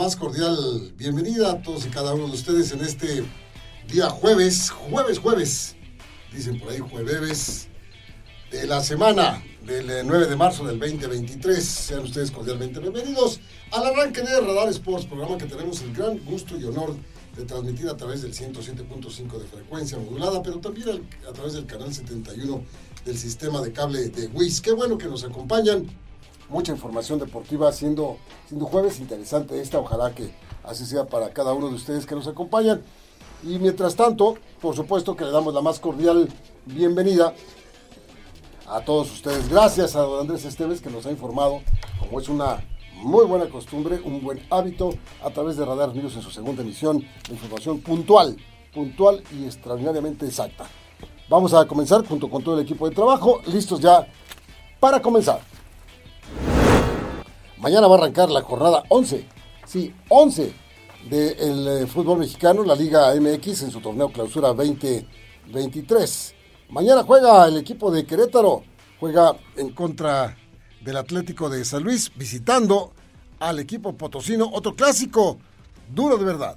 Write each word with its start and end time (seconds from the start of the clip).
Más 0.00 0.16
cordial 0.16 0.94
bienvenida 0.96 1.52
a 1.52 1.60
todos 1.60 1.84
y 1.84 1.90
cada 1.90 2.14
uno 2.14 2.26
de 2.26 2.32
ustedes 2.32 2.72
en 2.72 2.80
este 2.80 3.22
día 3.86 4.08
jueves, 4.08 4.70
jueves, 4.70 5.18
jueves, 5.18 5.76
dicen 6.32 6.58
por 6.58 6.70
ahí 6.70 6.78
jueves 6.78 7.68
de 8.50 8.66
la 8.66 8.82
semana 8.82 9.44
del 9.66 10.06
9 10.06 10.26
de 10.26 10.36
marzo 10.36 10.64
del 10.64 10.78
2023. 10.78 11.62
Sean 11.62 12.00
ustedes 12.04 12.30
cordialmente 12.30 12.80
bienvenidos 12.80 13.40
al 13.72 13.88
arranque 13.88 14.22
de 14.22 14.40
Radar 14.40 14.70
Sports, 14.70 15.04
programa 15.04 15.36
que 15.36 15.44
tenemos 15.44 15.82
el 15.82 15.92
gran 15.92 16.18
gusto 16.24 16.58
y 16.58 16.64
honor 16.64 16.96
de 17.36 17.44
transmitir 17.44 17.90
a 17.90 17.96
través 17.98 18.22
del 18.22 18.32
107.5 18.32 19.38
de 19.38 19.46
frecuencia 19.48 19.98
modulada, 19.98 20.42
pero 20.42 20.60
también 20.60 21.06
a 21.28 21.32
través 21.34 21.52
del 21.52 21.66
canal 21.66 21.92
71 21.92 22.64
del 23.04 23.18
sistema 23.18 23.60
de 23.60 23.70
cable 23.74 24.08
de 24.08 24.28
WIS. 24.28 24.62
Qué 24.62 24.72
bueno 24.72 24.96
que 24.96 25.08
nos 25.08 25.24
acompañan 25.24 25.90
mucha 26.50 26.72
información 26.72 27.18
deportiva, 27.18 27.72
siendo, 27.72 28.18
siendo 28.48 28.66
jueves 28.66 29.00
interesante 29.00 29.60
esta. 29.60 29.78
Ojalá 29.78 30.14
que 30.14 30.34
así 30.64 30.84
sea 30.84 31.06
para 31.06 31.30
cada 31.32 31.54
uno 31.54 31.68
de 31.68 31.76
ustedes 31.76 32.04
que 32.04 32.14
nos 32.14 32.26
acompañan. 32.26 32.82
Y 33.42 33.58
mientras 33.58 33.96
tanto, 33.96 34.36
por 34.60 34.76
supuesto 34.76 35.16
que 35.16 35.24
le 35.24 35.30
damos 35.30 35.54
la 35.54 35.62
más 35.62 35.80
cordial 35.80 36.28
bienvenida 36.66 37.32
a 38.66 38.80
todos 38.82 39.10
ustedes. 39.12 39.48
Gracias 39.48 39.96
a 39.96 40.00
don 40.00 40.20
Andrés 40.20 40.44
Esteves 40.44 40.80
que 40.80 40.90
nos 40.90 41.06
ha 41.06 41.10
informado, 41.10 41.62
como 41.98 42.20
es 42.20 42.28
una 42.28 42.62
muy 42.96 43.24
buena 43.24 43.48
costumbre, 43.48 44.00
un 44.04 44.22
buen 44.22 44.46
hábito, 44.50 44.90
a 45.24 45.30
través 45.30 45.56
de 45.56 45.64
Radar 45.64 45.94
News 45.94 46.16
en 46.16 46.22
su 46.22 46.30
segunda 46.30 46.62
emisión, 46.62 47.02
información 47.30 47.80
puntual, 47.80 48.36
puntual 48.74 49.22
y 49.32 49.46
extraordinariamente 49.46 50.26
exacta. 50.26 50.66
Vamos 51.28 51.54
a 51.54 51.64
comenzar 51.66 52.06
junto 52.06 52.28
con 52.28 52.42
todo 52.42 52.58
el 52.58 52.64
equipo 52.64 52.88
de 52.88 52.94
trabajo, 52.94 53.40
listos 53.46 53.80
ya 53.80 54.06
para 54.78 55.00
comenzar. 55.00 55.40
Mañana 57.60 57.88
va 57.88 57.96
a 57.96 57.98
arrancar 57.98 58.30
la 58.30 58.40
jornada 58.40 58.84
11, 58.88 59.26
sí, 59.66 59.92
11 60.08 60.52
del 61.10 61.68
eh, 61.68 61.86
fútbol 61.86 62.20
mexicano, 62.20 62.64
la 62.64 62.74
Liga 62.74 63.14
MX 63.14 63.62
en 63.64 63.70
su 63.70 63.80
torneo 63.80 64.10
clausura 64.10 64.48
2023. 64.48 66.34
Mañana 66.70 67.02
juega 67.02 67.46
el 67.46 67.58
equipo 67.58 67.90
de 67.90 68.06
Querétaro, 68.06 68.62
juega 68.98 69.36
en 69.58 69.74
contra 69.74 70.38
del 70.80 70.96
Atlético 70.96 71.50
de 71.50 71.62
San 71.66 71.82
Luis, 71.82 72.10
visitando 72.16 72.92
al 73.40 73.58
equipo 73.58 73.94
potosino, 73.94 74.48
otro 74.50 74.74
clásico, 74.74 75.38
duro 75.94 76.16
de 76.16 76.24
verdad. 76.24 76.56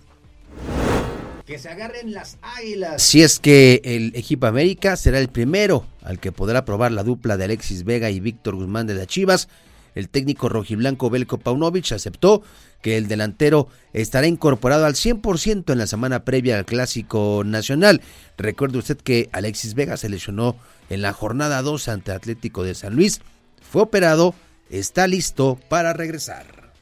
Que 1.45 1.59
se 1.59 1.67
agarren 1.67 2.13
las 2.13 2.37
águilas. 2.41 3.03
Si 3.03 3.21
es 3.21 3.41
que 3.41 3.81
el 3.83 4.15
equipo 4.15 4.45
América 4.45 4.95
será 4.95 5.19
el 5.19 5.27
primero 5.27 5.85
al 6.01 6.21
que 6.21 6.31
podrá 6.31 6.63
probar 6.63 6.93
la 6.93 7.03
dupla 7.03 7.35
de 7.35 7.43
Alexis 7.43 7.83
Vega 7.83 8.09
y 8.09 8.21
Víctor 8.21 8.55
Guzmán 8.55 8.87
de 8.87 8.93
las 8.93 9.07
Chivas 9.07 9.49
el 9.95 10.09
técnico 10.09 10.49
rojiblanco 10.49 11.09
Belko 11.09 11.37
Paunovic 11.37 11.91
aceptó 11.91 12.43
que 12.81 12.97
el 12.97 13.07
delantero 13.07 13.67
estará 13.93 14.27
incorporado 14.27 14.85
al 14.85 14.95
100% 14.95 15.71
en 15.71 15.77
la 15.77 15.87
semana 15.87 16.25
previa 16.25 16.57
al 16.57 16.65
Clásico 16.65 17.43
Nacional. 17.45 18.01
Recuerde 18.37 18.77
usted 18.77 18.97
que 18.97 19.29
Alexis 19.31 19.73
Vega 19.73 19.97
se 19.97 20.09
lesionó 20.09 20.57
en 20.89 21.01
la 21.01 21.13
jornada 21.13 21.61
2 21.61 21.87
ante 21.87 22.11
Atlético 22.11 22.63
de 22.63 22.75
San 22.75 22.95
Luis, 22.95 23.21
fue 23.61 23.81
operado, 23.81 24.35
está 24.69 25.07
listo 25.07 25.59
para 25.69 25.93
regresar. 25.93 26.73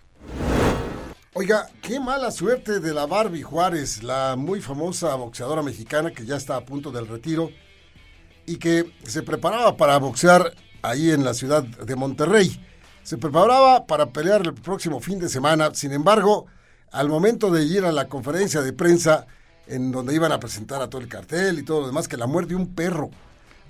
Oiga, 1.33 1.69
qué 1.81 1.99
mala 1.99 2.29
suerte 2.31 2.81
de 2.81 2.93
la 2.93 3.05
Barbie 3.05 3.41
Juárez, 3.41 4.03
la 4.03 4.35
muy 4.35 4.59
famosa 4.59 5.16
boxeadora 5.16 5.61
mexicana 5.61 6.11
que 6.11 6.25
ya 6.25 6.35
está 6.35 6.57
a 6.57 6.66
punto 6.66 6.91
del 6.91 7.07
retiro 7.07 7.51
y 8.45 8.57
que 8.57 8.91
se 9.03 9.23
preparaba 9.23 9.78
para 9.78 9.97
boxear 9.97 10.53
ahí 10.81 11.11
en 11.11 11.23
la 11.23 11.33
ciudad 11.33 11.63
de 11.63 11.95
Monterrey 11.95 12.59
se 13.03 13.17
preparaba 13.17 13.85
para 13.85 14.07
pelear 14.07 14.41
el 14.41 14.53
próximo 14.53 15.00
fin 15.00 15.19
de 15.19 15.29
semana. 15.29 15.73
Sin 15.73 15.91
embargo, 15.91 16.47
al 16.91 17.09
momento 17.09 17.51
de 17.51 17.63
ir 17.63 17.85
a 17.85 17.91
la 17.91 18.07
conferencia 18.07 18.62
de 18.62 18.73
prensa, 18.73 19.28
en 19.67 19.91
donde 19.91 20.13
iban 20.13 20.31
a 20.31 20.39
presentar 20.39 20.81
a 20.81 20.89
todo 20.89 21.01
el 21.01 21.07
cartel 21.07 21.59
y 21.59 21.63
todo 21.63 21.81
lo 21.81 21.88
demás, 21.88 22.07
que 22.07 22.17
la 22.17 22.28
muerde 22.28 22.56
un 22.56 22.73
perro. 22.73 23.09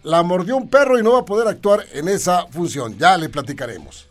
La 0.03 0.23
mordió 0.23 0.57
un 0.57 0.67
perro 0.67 0.97
y 0.97 1.03
no 1.03 1.13
va 1.13 1.19
a 1.19 1.25
poder 1.25 1.47
actuar 1.47 1.85
en 1.93 2.07
esa 2.07 2.47
función. 2.47 2.97
Ya 2.97 3.17
le 3.17 3.29
platicaremos. 3.29 4.07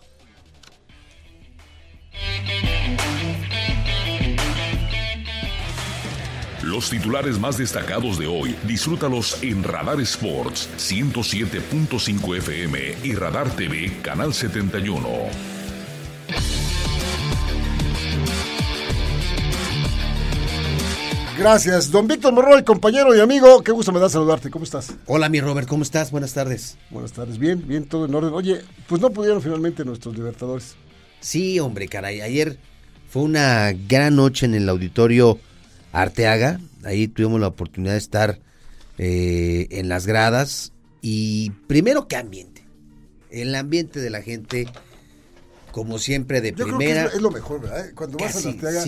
Los 6.70 6.88
titulares 6.88 7.36
más 7.36 7.58
destacados 7.58 8.16
de 8.16 8.28
hoy, 8.28 8.54
disfrútalos 8.64 9.42
en 9.42 9.64
Radar 9.64 10.00
Sports 10.02 10.68
107.5 10.78 12.36
FM 12.36 12.78
y 13.02 13.12
Radar 13.16 13.50
TV 13.56 13.92
Canal 14.02 14.32
71. 14.32 15.00
Gracias, 21.36 21.90
don 21.90 22.06
Víctor 22.06 22.32
Morroy, 22.32 22.62
compañero 22.62 23.16
y 23.16 23.18
amigo. 23.18 23.62
Qué 23.64 23.72
gusto 23.72 23.90
me 23.90 23.98
da 23.98 24.08
saludarte. 24.08 24.48
¿Cómo 24.48 24.64
estás? 24.64 24.94
Hola, 25.06 25.28
mi 25.28 25.40
Robert, 25.40 25.66
¿cómo 25.66 25.82
estás? 25.82 26.12
Buenas 26.12 26.34
tardes. 26.34 26.78
Buenas 26.90 27.10
tardes, 27.10 27.38
bien, 27.38 27.66
bien, 27.66 27.84
todo 27.86 28.04
en 28.04 28.14
orden. 28.14 28.32
Oye, 28.32 28.60
pues 28.86 29.00
no 29.00 29.10
pudieron 29.10 29.42
finalmente 29.42 29.84
nuestros 29.84 30.14
libertadores. 30.14 30.76
Sí, 31.18 31.58
hombre, 31.58 31.88
caray. 31.88 32.20
Ayer 32.20 32.58
fue 33.08 33.22
una 33.22 33.72
gran 33.72 34.14
noche 34.14 34.46
en 34.46 34.54
el 34.54 34.68
auditorio 34.68 35.40
Arteaga. 35.92 36.60
Ahí 36.84 37.08
tuvimos 37.08 37.40
la 37.40 37.48
oportunidad 37.48 37.92
de 37.92 37.98
estar 37.98 38.38
eh, 38.98 39.66
en 39.70 39.88
las 39.88 40.06
gradas. 40.06 40.72
Y 41.02 41.50
primero, 41.66 42.08
¿qué 42.08 42.16
ambiente? 42.16 42.64
El 43.30 43.54
ambiente 43.54 44.00
de 44.00 44.10
la 44.10 44.22
gente, 44.22 44.68
como 45.72 45.98
siempre, 45.98 46.40
de 46.40 46.52
primera. 46.52 47.06
es, 47.06 47.20
lo 47.20 47.30
mejor, 47.30 47.62
¿verdad? 47.62 47.90
Cuando 47.94 48.18
vas 48.18 48.44
a 48.44 48.48
Arteaga, 48.48 48.84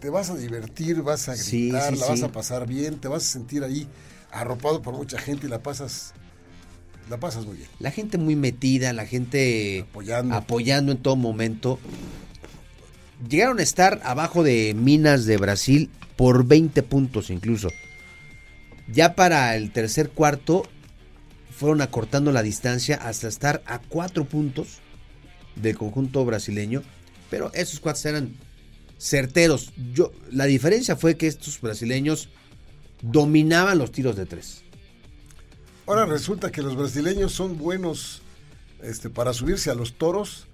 te 0.00 0.10
vas 0.10 0.30
a 0.30 0.36
divertir, 0.36 1.02
vas 1.02 1.28
a 1.28 1.34
gritar, 1.36 1.96
la 1.96 2.06
vas 2.06 2.22
a 2.22 2.32
pasar 2.32 2.66
bien, 2.66 2.98
te 2.98 3.08
vas 3.08 3.24
a 3.24 3.26
sentir 3.26 3.64
ahí 3.64 3.88
arropado 4.30 4.82
por 4.82 4.94
mucha 4.94 5.18
gente 5.18 5.46
y 5.46 5.50
la 5.50 5.62
pasas 5.62 6.12
la 7.08 7.18
pasas 7.18 7.46
muy 7.46 7.56
bien. 7.56 7.68
La 7.78 7.90
gente 7.90 8.18
muy 8.18 8.34
metida, 8.34 8.92
la 8.92 9.06
gente 9.06 9.86
apoyando, 9.88 10.34
apoyando 10.34 10.92
en 10.92 10.98
todo 10.98 11.16
momento. 11.16 11.78
Llegaron 13.28 13.58
a 13.58 13.62
estar 13.62 14.00
abajo 14.04 14.42
de 14.42 14.74
Minas 14.74 15.24
de 15.24 15.36
Brasil 15.38 15.90
por 16.16 16.44
20 16.44 16.82
puntos 16.82 17.30
incluso. 17.30 17.68
Ya 18.92 19.14
para 19.14 19.56
el 19.56 19.72
tercer 19.72 20.10
cuarto 20.10 20.68
fueron 21.50 21.80
acortando 21.80 22.32
la 22.32 22.42
distancia 22.42 22.96
hasta 22.96 23.28
estar 23.28 23.62
a 23.66 23.78
4 23.80 24.24
puntos 24.26 24.80
del 25.56 25.76
conjunto 25.76 26.24
brasileño, 26.24 26.82
pero 27.30 27.50
esos 27.54 27.80
cuatro 27.80 28.10
eran 28.10 28.36
certeros. 28.98 29.72
Yo, 29.92 30.12
la 30.30 30.44
diferencia 30.44 30.96
fue 30.96 31.16
que 31.16 31.26
estos 31.26 31.60
brasileños 31.60 32.28
dominaban 33.02 33.78
los 33.78 33.90
tiros 33.90 34.16
de 34.16 34.26
tres. 34.26 34.62
Ahora 35.86 36.04
resulta 36.04 36.50
que 36.50 36.62
los 36.62 36.76
brasileños 36.76 37.32
son 37.32 37.58
buenos 37.58 38.22
este, 38.82 39.08
para 39.08 39.32
subirse 39.32 39.70
a 39.70 39.74
los 39.74 39.94
toros 39.94 40.46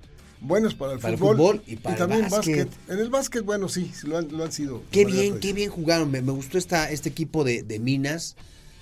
buenos 0.43 0.75
para 0.75 0.95
el, 0.95 1.19
fútbol, 1.19 1.63
y, 1.67 1.77
para 1.77 1.97
también 1.97 2.25
el 2.25 2.31
básquet. 2.31 2.69
En 2.89 2.99
el 2.99 3.11
básquet, 3.11 3.45
bueno, 3.45 3.69
sí, 3.69 3.91
lo 4.05 4.19
han, 4.19 4.53
sido. 4.53 4.83
Qué 4.91 5.05
bien, 5.05 5.39
qué 5.39 5.53
bien 5.53 5.71
jugaron. 5.71 6.11
Me, 6.11 6.21
gustó 6.21 6.59
esta, 6.59 6.91
este 6.91 7.09
equipo 7.09 7.45
de, 7.45 7.79
Minas. 7.81 8.37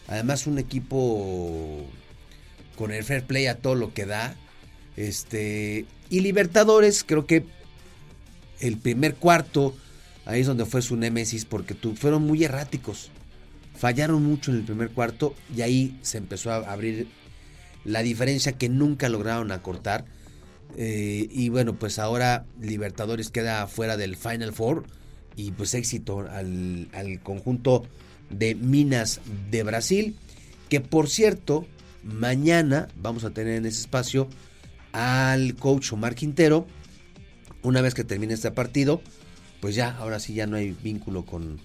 Además, 0.08 0.46
un 0.46 0.58
equipo 0.58 1.84
con 2.76 2.90
el 2.90 3.04
fair 3.04 3.24
play 3.24 3.46
a 3.46 3.58
todo 3.58 3.74
lo 3.74 3.94
que 3.94 4.06
da. 4.06 4.34
Este. 4.96 5.86
Y 6.08 6.20
Libertadores, 6.20 7.04
creo 7.04 7.26
que 7.26 7.44
el 8.58 8.76
primer 8.76 9.14
cuarto, 9.14 9.76
ahí 10.24 10.40
es 10.40 10.46
donde 10.46 10.64
fue 10.66 10.82
su 10.82 10.96
némesis, 10.96 11.44
porque 11.44 11.74
fueron 11.74 12.26
muy 12.26 12.42
erráticos. 12.42 13.10
fallaron 13.76 14.24
mucho 14.24 14.50
en 14.50 14.58
el 14.58 14.64
primer 14.64 14.90
cuarto 14.90 15.34
y 15.54 15.62
ahí 15.62 15.98
se 16.02 16.18
empezó 16.18 16.50
a 16.50 16.56
abrir 16.56 17.08
la 17.84 18.02
diferencia 18.02 18.52
que 18.52 18.68
nunca 18.68 19.08
lograron 19.08 19.52
acortar. 19.52 20.04
Eh, 20.76 21.28
y 21.30 21.48
bueno, 21.48 21.74
pues 21.74 21.98
ahora 21.98 22.46
Libertadores 22.60 23.30
queda 23.30 23.66
fuera 23.66 23.96
del 23.96 24.16
Final 24.16 24.52
Four 24.52 24.84
y 25.36 25.52
pues 25.52 25.74
éxito 25.74 26.20
al, 26.20 26.88
al 26.92 27.20
conjunto 27.20 27.84
de 28.30 28.54
Minas 28.54 29.20
de 29.50 29.62
Brasil, 29.62 30.16
que 30.68 30.80
por 30.80 31.08
cierto, 31.08 31.66
mañana 32.02 32.88
vamos 32.96 33.24
a 33.24 33.30
tener 33.30 33.56
en 33.56 33.66
ese 33.66 33.80
espacio 33.80 34.28
al 34.92 35.54
coach 35.56 35.92
Omar 35.92 36.14
Quintero. 36.14 36.66
Una 37.62 37.82
vez 37.82 37.94
que 37.94 38.04
termine 38.04 38.34
este 38.34 38.50
partido, 38.50 39.02
pues 39.60 39.74
ya, 39.74 39.96
ahora 39.96 40.18
sí 40.20 40.34
ya 40.34 40.46
no 40.46 40.56
hay 40.56 40.70
vínculo 40.82 41.24
con, 41.24 41.60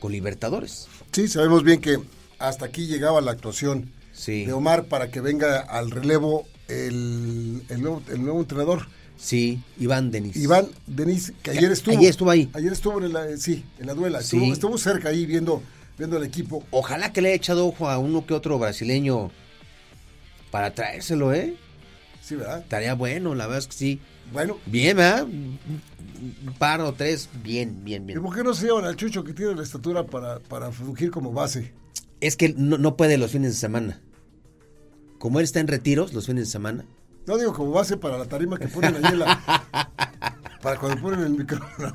con 0.00 0.12
Libertadores. 0.12 0.88
Sí, 1.12 1.28
sabemos 1.28 1.62
bien 1.62 1.80
que 1.80 1.98
hasta 2.38 2.64
aquí 2.64 2.86
llegaba 2.86 3.20
la 3.20 3.30
actuación 3.30 3.92
de 4.26 4.52
Omar 4.52 4.86
para 4.86 5.10
que 5.10 5.20
venga 5.20 5.60
al 5.60 5.90
relevo 5.90 6.46
el, 6.70 7.62
el, 7.68 7.82
nuevo, 7.82 8.40
entrenador. 8.40 8.86
Sí, 9.16 9.62
Iván 9.78 10.10
Denis. 10.10 10.36
Iván 10.36 10.68
Denis, 10.86 11.32
que 11.42 11.50
ayer 11.50 11.70
estuvo. 11.70 11.96
Ayer 11.96 12.10
estuvo 12.10 12.30
ahí. 12.30 12.50
Ayer 12.54 12.72
estuvo 12.72 13.02
en 13.02 13.12
la, 13.12 13.36
sí, 13.36 13.64
en 13.78 13.86
la 13.86 13.94
duela. 13.94 14.20
Estuvo, 14.20 14.52
estuvo 14.52 14.78
cerca 14.78 15.10
ahí 15.10 15.26
viendo, 15.26 15.62
viendo 15.98 16.16
el 16.16 16.24
equipo. 16.24 16.64
Ojalá 16.70 17.12
que 17.12 17.20
le 17.20 17.28
haya 17.28 17.36
echado 17.36 17.66
ojo 17.66 17.88
a 17.88 17.98
uno 17.98 18.24
que 18.24 18.32
otro 18.32 18.58
brasileño 18.58 19.30
para 20.50 20.74
traérselo, 20.74 21.34
¿eh? 21.34 21.54
Sí, 22.22 22.36
¿verdad? 22.36 22.60
Estaría 22.60 22.94
bueno, 22.94 23.34
la 23.34 23.46
verdad 23.46 23.58
es 23.60 23.66
que 23.66 23.72
sí. 23.72 24.00
Bueno. 24.32 24.58
Bien, 24.66 24.96
¿verdad? 24.96 25.24
Un 25.24 26.54
par 26.58 26.80
o 26.80 26.92
tres, 26.92 27.28
bien, 27.42 27.84
bien, 27.84 28.06
bien. 28.06 28.18
¿Y 28.18 28.22
por 28.22 28.34
qué 28.34 28.42
no 28.42 28.54
se 28.54 28.66
llevan 28.66 28.84
al 28.84 28.96
Chucho 28.96 29.24
que 29.24 29.32
tiene 29.32 29.54
la 29.54 29.62
estatura 29.62 30.04
para, 30.06 30.38
para 30.38 30.70
fungir 30.70 31.10
como 31.10 31.32
base? 31.32 31.72
Es 32.20 32.36
que 32.36 32.50
no, 32.50 32.78
no 32.78 32.96
puede 32.96 33.18
los 33.18 33.32
fines 33.32 33.52
de 33.52 33.58
semana. 33.58 34.00
Como 35.20 35.38
él 35.38 35.44
está 35.44 35.60
en 35.60 35.68
retiros 35.68 36.14
los 36.14 36.24
fines 36.24 36.46
de 36.46 36.50
semana. 36.50 36.86
No 37.26 37.36
digo 37.36 37.52
como 37.52 37.72
base 37.72 37.98
para 37.98 38.16
la 38.16 38.24
tarima 38.24 38.58
que 38.58 38.68
ponen 38.68 38.96
ahí 38.96 39.12
en 39.12 39.18
la... 39.18 39.92
para 40.62 40.80
cuando 40.80 40.98
ponen 41.02 41.20
el 41.20 41.32
micrófono. 41.32 41.94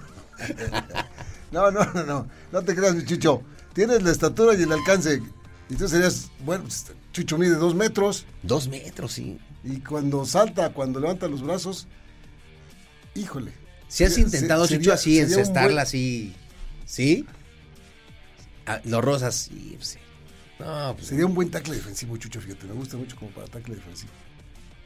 No, 1.52 1.72
no, 1.72 1.84
no, 1.94 2.04
no. 2.04 2.28
No 2.52 2.62
te 2.62 2.76
creas, 2.76 2.94
mi 2.94 3.04
Chucho. 3.04 3.42
Tienes 3.74 4.04
la 4.04 4.12
estatura 4.12 4.54
y 4.54 4.62
el 4.62 4.72
alcance. 4.72 5.24
Y 5.70 5.76
tú 5.76 5.88
serías, 5.88 6.30
bueno, 6.46 6.66
pues, 6.66 6.86
Chucho 7.14 7.40
mide 7.40 7.56
dos 7.56 7.74
metros. 7.74 8.28
Dos 8.44 8.68
metros, 8.68 9.14
sí. 9.14 9.40
Y 9.64 9.80
cuando 9.80 10.24
salta, 10.26 10.72
cuando 10.72 11.00
levanta 11.00 11.28
los 11.28 11.42
brazos, 11.42 11.88
híjole. 13.16 13.54
Si 13.88 14.04
has 14.04 14.20
intentado, 14.20 14.68
Chucho, 14.68 14.94
así, 14.94 15.20
encestarla 15.20 15.82
así, 15.82 16.36
¿sí? 16.86 17.26
Ah, 18.68 18.82
los 18.84 19.04
rosas, 19.04 19.34
sí, 19.34 19.78
sí. 19.80 19.98
No, 20.60 20.94
pues, 20.96 21.08
sería 21.08 21.26
un 21.26 21.36
buen 21.36 21.52
tackle 21.52 21.76
defensivo, 21.76 22.16
Chucho, 22.18 22.40
fíjate, 22.40 22.66
me 22.66 22.74
gusta 22.74 22.98
mucho 22.98 23.16
como 23.18 23.32
para 23.32 23.48
tackle 23.48 23.76
defensivo. 23.76 24.12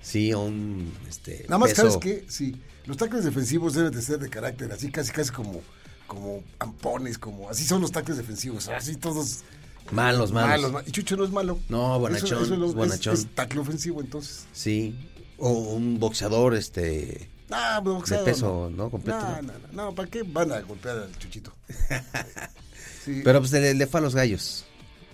Sí, 0.02 0.34
un 0.34 0.94
este, 1.08 1.44
Nada 1.44 1.60
más, 1.60 1.72
¿sabes 1.72 1.98
qué? 1.98 2.26
Sí, 2.28 2.60
los 2.86 2.98
tackles 2.98 3.26
defensivos 3.26 3.74
deben 3.74 3.92
de 3.92 4.02
ser 4.02 4.20
de 4.20 4.30
carácter, 4.30 4.72
así 4.72 4.90
casi 4.90 5.12
casi 5.12 5.32
como, 5.32 5.62
como 6.08 6.44
ampones, 6.58 7.18
como 7.18 7.50
así 7.50 7.66
son 7.66 7.82
los 7.82 7.92
tackles 7.92 8.18
defensivos, 8.18 8.68
así 8.70 8.96
todos 8.96 9.44
Malos, 9.92 10.32
malos. 10.32 10.84
Y 10.86 10.92
Chucho 10.92 11.18
no 11.18 11.24
es 11.24 11.32
malo. 11.32 11.60
No, 11.70 12.00
bonachón. 12.00 12.44
Eso, 12.44 12.54
es, 12.54 12.74
bonachón. 12.74 13.14
Es, 13.14 13.28
tackle 13.34 13.62
ofensivo, 13.62 14.02
entonces. 14.02 14.46
Sí. 14.54 14.96
O 15.38 15.50
un 15.50 16.00
boxeador, 16.00 16.56
este. 16.56 17.30
Ah, 17.50 17.80
boxeador. 17.84 18.26
De 18.26 18.32
peso, 18.32 18.72
¿no? 18.76 18.90
Completo. 18.90 19.20
No, 19.20 19.42
no, 19.42 19.54
no, 19.54 19.84
no. 19.84 19.96
¿Para 19.96 20.10
qué 20.10 20.24
van 20.24 20.52
a 20.52 20.60
golpear 20.62 20.98
al 21.00 21.18
Chuchito? 21.18 21.54
sí. 23.06 23.22
Pero 23.24 23.40
pues 23.40 23.52
le, 23.52 23.88
fue 23.88 24.00
a 24.00 24.04
los 24.04 24.16
gallos. 24.16 24.66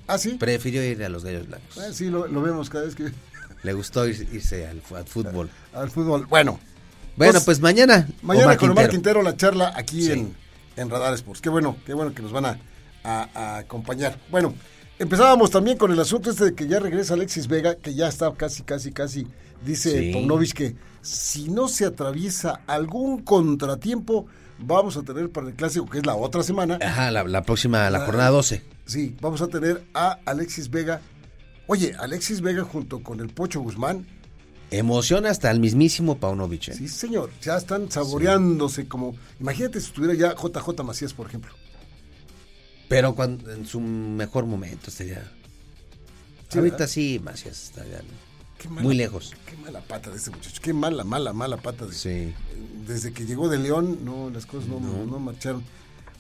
¿Ah, 0.08 0.18
sí? 0.18 0.32
Prefirió 0.32 0.84
ir 0.84 1.04
a 1.04 1.10
los 1.10 1.24
gallos 1.24 1.48
blancos. 1.48 1.80
Sí, 1.94 2.10
lo, 2.10 2.28
lo, 2.28 2.42
vemos 2.42 2.70
cada 2.70 2.86
vez 2.86 2.96
que. 2.96 3.12
Le 3.64 3.74
gustó 3.74 4.08
irse 4.08 4.68
al, 4.68 4.82
fútbol. 5.06 5.50
Al, 5.74 5.90
fútbol. 5.90 6.26
Bueno. 6.28 6.60
Bueno, 7.16 7.34
pues, 7.34 7.46
pues 7.46 7.60
mañana. 7.62 8.08
Mañana 8.22 8.58
con 8.58 8.70
Omar 8.70 8.90
Quintero 8.90 9.22
la 9.22 9.36
charla 9.36 9.74
aquí 9.76 10.12
en, 10.12 10.36
en 10.76 10.90
Radar 10.90 11.14
Sports. 11.16 11.42
Qué 11.42 11.50
bueno, 11.50 11.78
qué 11.86 11.94
bueno 11.94 12.14
que 12.14 12.22
nos 12.22 12.32
van 12.32 12.46
a 12.46 12.60
a, 13.06 13.58
acompañar. 13.58 14.20
Bueno, 14.30 14.54
empezábamos 15.00 15.52
también 15.52 15.78
con 15.78 15.92
el 15.92 16.00
asunto 16.00 16.32
este 16.32 16.46
de 16.46 16.56
que 16.56 16.68
ya 16.68 16.80
regresa 16.80 17.14
Alexis 17.14 17.48
Vega, 17.48 17.76
que 17.76 17.94
ya 17.94 18.08
está 18.08 18.32
casi, 18.34 18.64
casi, 18.64 18.92
casi, 18.92 19.28
dice 19.66 20.14
sí. 20.14 20.54
que 20.54 20.76
si 21.02 21.50
no 21.50 21.68
se 21.68 21.86
atraviesa 21.86 22.62
algún 22.68 23.22
contratiempo, 23.22 24.26
vamos 24.60 24.98
a 24.98 25.04
tener 25.04 25.30
para 25.30 25.48
el 25.48 25.56
clásico, 25.56 25.90
que 25.90 26.00
es 26.00 26.06
la 26.06 26.16
otra 26.16 26.44
semana. 26.44 26.80
Ajá, 26.82 27.12
la, 27.12 27.44
próxima, 27.44 27.90
la, 27.90 28.02
jornada 28.02 28.30
12. 28.30 28.64
Sí, 28.86 29.16
vamos 29.22 29.42
a 29.42 29.48
tener 29.48 29.84
a 29.94 30.20
Alexis 30.26 30.70
Vega. 30.70 31.02
Oye, 31.68 31.96
Alexis 31.98 32.42
Vega 32.42 32.64
junto 32.64 33.02
con 33.02 33.20
el 33.20 33.30
Pocho 33.30 33.62
Guzmán. 33.62 34.06
Emociona 34.72 35.30
hasta 35.30 35.52
el 35.52 35.60
mismísimo 35.60 36.18
Paunovic. 36.18 36.70
¿eh? 36.70 36.74
Sí, 36.74 36.88
señor. 36.88 37.32
Ya 37.42 37.58
están 37.58 37.92
saboreándose 37.92 38.88
como. 38.88 39.16
Imagínate 39.40 39.80
si 39.80 39.88
estuviera 39.88 40.14
ya 40.14 40.36
JJ 40.36 40.84
Macías, 40.84 41.14
por 41.14 41.28
ejemplo. 41.28 41.54
Pero 42.88 43.16
cuando, 43.16 43.52
en 43.52 43.66
su 43.66 43.80
mejor 43.80 44.46
momento 44.46 44.90
estaría. 44.90 45.32
ahorita 46.54 46.88
sí, 46.88 47.20
Macías 47.24 47.64
estaría 47.64 48.02
muy 48.70 48.96
lejos. 48.96 49.34
Qué 49.46 49.56
mala 49.58 49.82
pata 49.82 50.10
de 50.10 50.18
este 50.18 50.32
muchacho. 50.32 50.60
Qué 50.62 50.74
mala, 50.74 51.04
mala, 51.04 51.34
mala 51.34 51.58
pata. 51.58 51.86
De, 51.86 51.94
sí. 51.94 52.34
Desde 52.88 53.14
que 53.14 53.26
llegó 53.26 53.50
de 53.50 53.58
León, 53.60 54.00
no, 54.04 54.30
las 54.30 54.46
cosas 54.46 54.68
no, 54.70 54.80
no. 54.80 55.20
marcharon. 55.20 55.64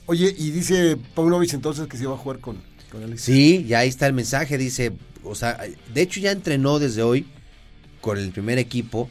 Oye, 0.07 0.33
y 0.37 0.51
dice 0.51 0.97
Paunovic 1.15 1.53
entonces 1.53 1.87
que 1.87 1.97
se 1.97 2.05
va 2.05 2.13
a 2.13 2.17
jugar 2.17 2.39
con, 2.39 2.61
con 2.91 3.17
Sí, 3.17 3.65
ya 3.65 3.79
ahí 3.79 3.89
está 3.89 4.07
el 4.07 4.13
mensaje. 4.13 4.57
Dice, 4.57 4.93
o 5.23 5.35
sea, 5.35 5.59
de 5.93 6.01
hecho 6.01 6.19
ya 6.19 6.31
entrenó 6.31 6.79
desde 6.79 7.01
hoy 7.01 7.25
con 8.01 8.17
el 8.17 8.31
primer 8.31 8.59
equipo, 8.59 9.09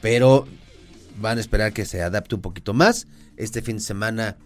pero 0.00 0.46
van 1.18 1.38
a 1.38 1.40
esperar 1.40 1.72
que 1.72 1.84
se 1.84 2.02
adapte 2.02 2.34
un 2.34 2.42
poquito 2.42 2.74
más. 2.74 3.06
Este 3.36 3.60
fin 3.62 3.76
de 3.76 3.82
semana 3.82 4.36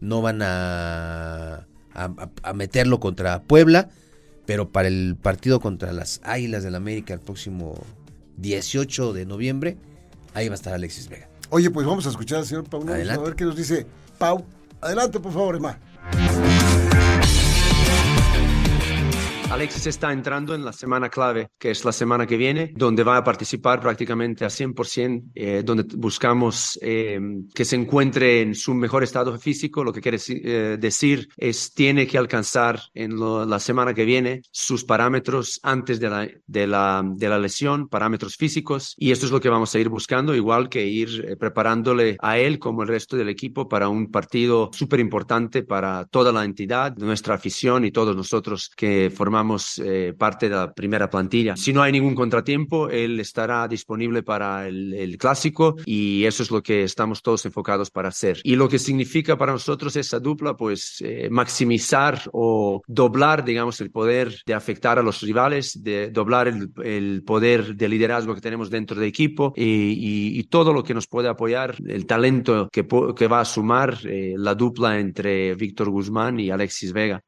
no 0.00 0.22
van 0.22 0.40
a 0.42 1.66
a, 1.94 2.52
meterlo 2.54 3.00
contra 3.00 3.42
Puebla, 3.42 3.90
pero 4.50 4.68
para 4.68 4.88
el 4.88 5.14
partido 5.14 5.60
contra 5.60 5.92
las 5.92 6.20
Águilas 6.24 6.64
del 6.64 6.72
la 6.72 6.78
América 6.78 7.14
el 7.14 7.20
próximo 7.20 7.80
18 8.38 9.12
de 9.12 9.24
noviembre, 9.24 9.76
ahí 10.34 10.48
va 10.48 10.54
a 10.54 10.56
estar 10.56 10.74
Alexis 10.74 11.08
Vega. 11.08 11.28
Oye, 11.50 11.70
pues 11.70 11.86
vamos 11.86 12.04
a 12.06 12.10
escuchar 12.10 12.38
al 12.38 12.46
señor 12.46 12.64
Pau, 12.64 12.82
a 12.82 12.94
ver 12.94 13.36
qué 13.36 13.44
nos 13.44 13.54
dice 13.54 13.86
Pau. 14.18 14.44
Adelante, 14.80 15.20
por 15.20 15.32
favor, 15.32 15.54
Emma. 15.54 15.78
Alexis 19.50 19.88
está 19.88 20.12
entrando 20.12 20.54
en 20.54 20.64
la 20.64 20.72
semana 20.72 21.08
clave, 21.08 21.50
que 21.58 21.72
es 21.72 21.84
la 21.84 21.90
semana 21.90 22.24
que 22.24 22.36
viene, 22.36 22.72
donde 22.76 23.02
va 23.02 23.16
a 23.16 23.24
participar 23.24 23.80
prácticamente 23.80 24.44
a 24.44 24.48
100%, 24.48 25.32
eh, 25.34 25.62
donde 25.64 25.82
buscamos 25.96 26.78
eh, 26.80 27.18
que 27.52 27.64
se 27.64 27.74
encuentre 27.74 28.42
en 28.42 28.54
su 28.54 28.74
mejor 28.74 29.02
estado 29.02 29.36
físico. 29.40 29.82
Lo 29.82 29.92
que 29.92 30.00
quiere 30.00 30.18
eh, 30.28 30.76
decir 30.78 31.28
es 31.36 31.74
tiene 31.74 32.06
que 32.06 32.16
alcanzar 32.16 32.80
en 32.94 33.18
la 33.18 33.58
semana 33.58 33.92
que 33.92 34.04
viene 34.04 34.42
sus 34.52 34.84
parámetros 34.84 35.58
antes 35.64 35.98
de 35.98 36.08
la, 36.08 36.28
de, 36.46 36.66
la, 36.68 37.02
de 37.04 37.28
la 37.28 37.38
lesión, 37.40 37.88
parámetros 37.88 38.36
físicos. 38.36 38.94
Y 38.98 39.10
esto 39.10 39.26
es 39.26 39.32
lo 39.32 39.40
que 39.40 39.48
vamos 39.48 39.74
a 39.74 39.80
ir 39.80 39.88
buscando, 39.88 40.32
igual 40.32 40.68
que 40.68 40.86
ir 40.86 41.36
preparándole 41.40 42.16
a 42.20 42.38
él 42.38 42.60
como 42.60 42.82
el 42.82 42.88
resto 42.88 43.16
del 43.16 43.28
equipo 43.28 43.68
para 43.68 43.88
un 43.88 44.12
partido 44.12 44.70
súper 44.72 45.00
importante 45.00 45.64
para 45.64 46.04
toda 46.04 46.30
la 46.30 46.44
entidad, 46.44 46.96
nuestra 46.98 47.34
afición 47.34 47.84
y 47.84 47.90
todos 47.90 48.14
nosotros 48.14 48.70
que 48.76 49.10
formamos 49.12 49.39
eh, 49.84 50.14
parte 50.16 50.48
de 50.48 50.56
la 50.56 50.72
primera 50.72 51.08
plantilla. 51.08 51.56
Si 51.56 51.72
no 51.72 51.82
hay 51.82 51.92
ningún 51.92 52.14
contratiempo, 52.14 52.88
él 52.88 53.20
estará 53.20 53.66
disponible 53.68 54.22
para 54.22 54.68
el, 54.68 55.16
clásico 55.18 55.76
y 55.84 56.24
eso 56.24 56.42
es 56.42 56.50
lo 56.50 56.62
que 56.62 56.84
estamos 56.84 57.22
todos 57.22 57.44
enfocados 57.44 57.90
para 57.90 58.08
hacer. 58.08 58.40
Y 58.44 58.56
lo 58.56 58.68
que 58.68 58.78
significa 58.78 59.36
para 59.36 59.52
nosotros 59.52 59.96
esa 59.96 60.18
dupla, 60.18 60.56
pues 60.56 60.96
eh, 61.00 61.28
maximizar 61.30 62.22
o 62.32 62.82
doblar, 62.86 63.44
digamos, 63.44 63.80
el 63.80 63.90
poder 63.90 64.40
de 64.46 64.54
afectar 64.54 64.98
a 64.98 65.02
los 65.02 65.20
rivales, 65.20 65.82
de 65.82 66.10
doblar 66.10 66.48
el, 66.48 67.22
poder 67.24 67.74
de 67.76 67.88
liderazgo 67.88 68.34
que 68.34 68.40
tenemos 68.40 68.70
dentro 68.70 68.98
del 68.98 69.08
equipo 69.08 69.52
y, 69.56 70.40
todo 70.50 70.72
lo 70.72 70.82
que 70.82 70.94
nos 70.94 71.06
puede 71.06 71.28
apoyar, 71.28 71.76
el 71.86 72.06
talento 72.06 72.68
que, 72.72 72.84
que 73.14 73.28
va 73.28 73.40
a 73.40 73.44
sumar 73.44 73.98
eh, 74.04 74.34
la 74.36 74.54
dupla 74.54 74.98
entre 74.98 75.54
Víctor 75.54 75.90
Guzmán 75.90 76.40
y 76.40 76.50
Alexis 76.50 76.92
Vega. 76.92 77.22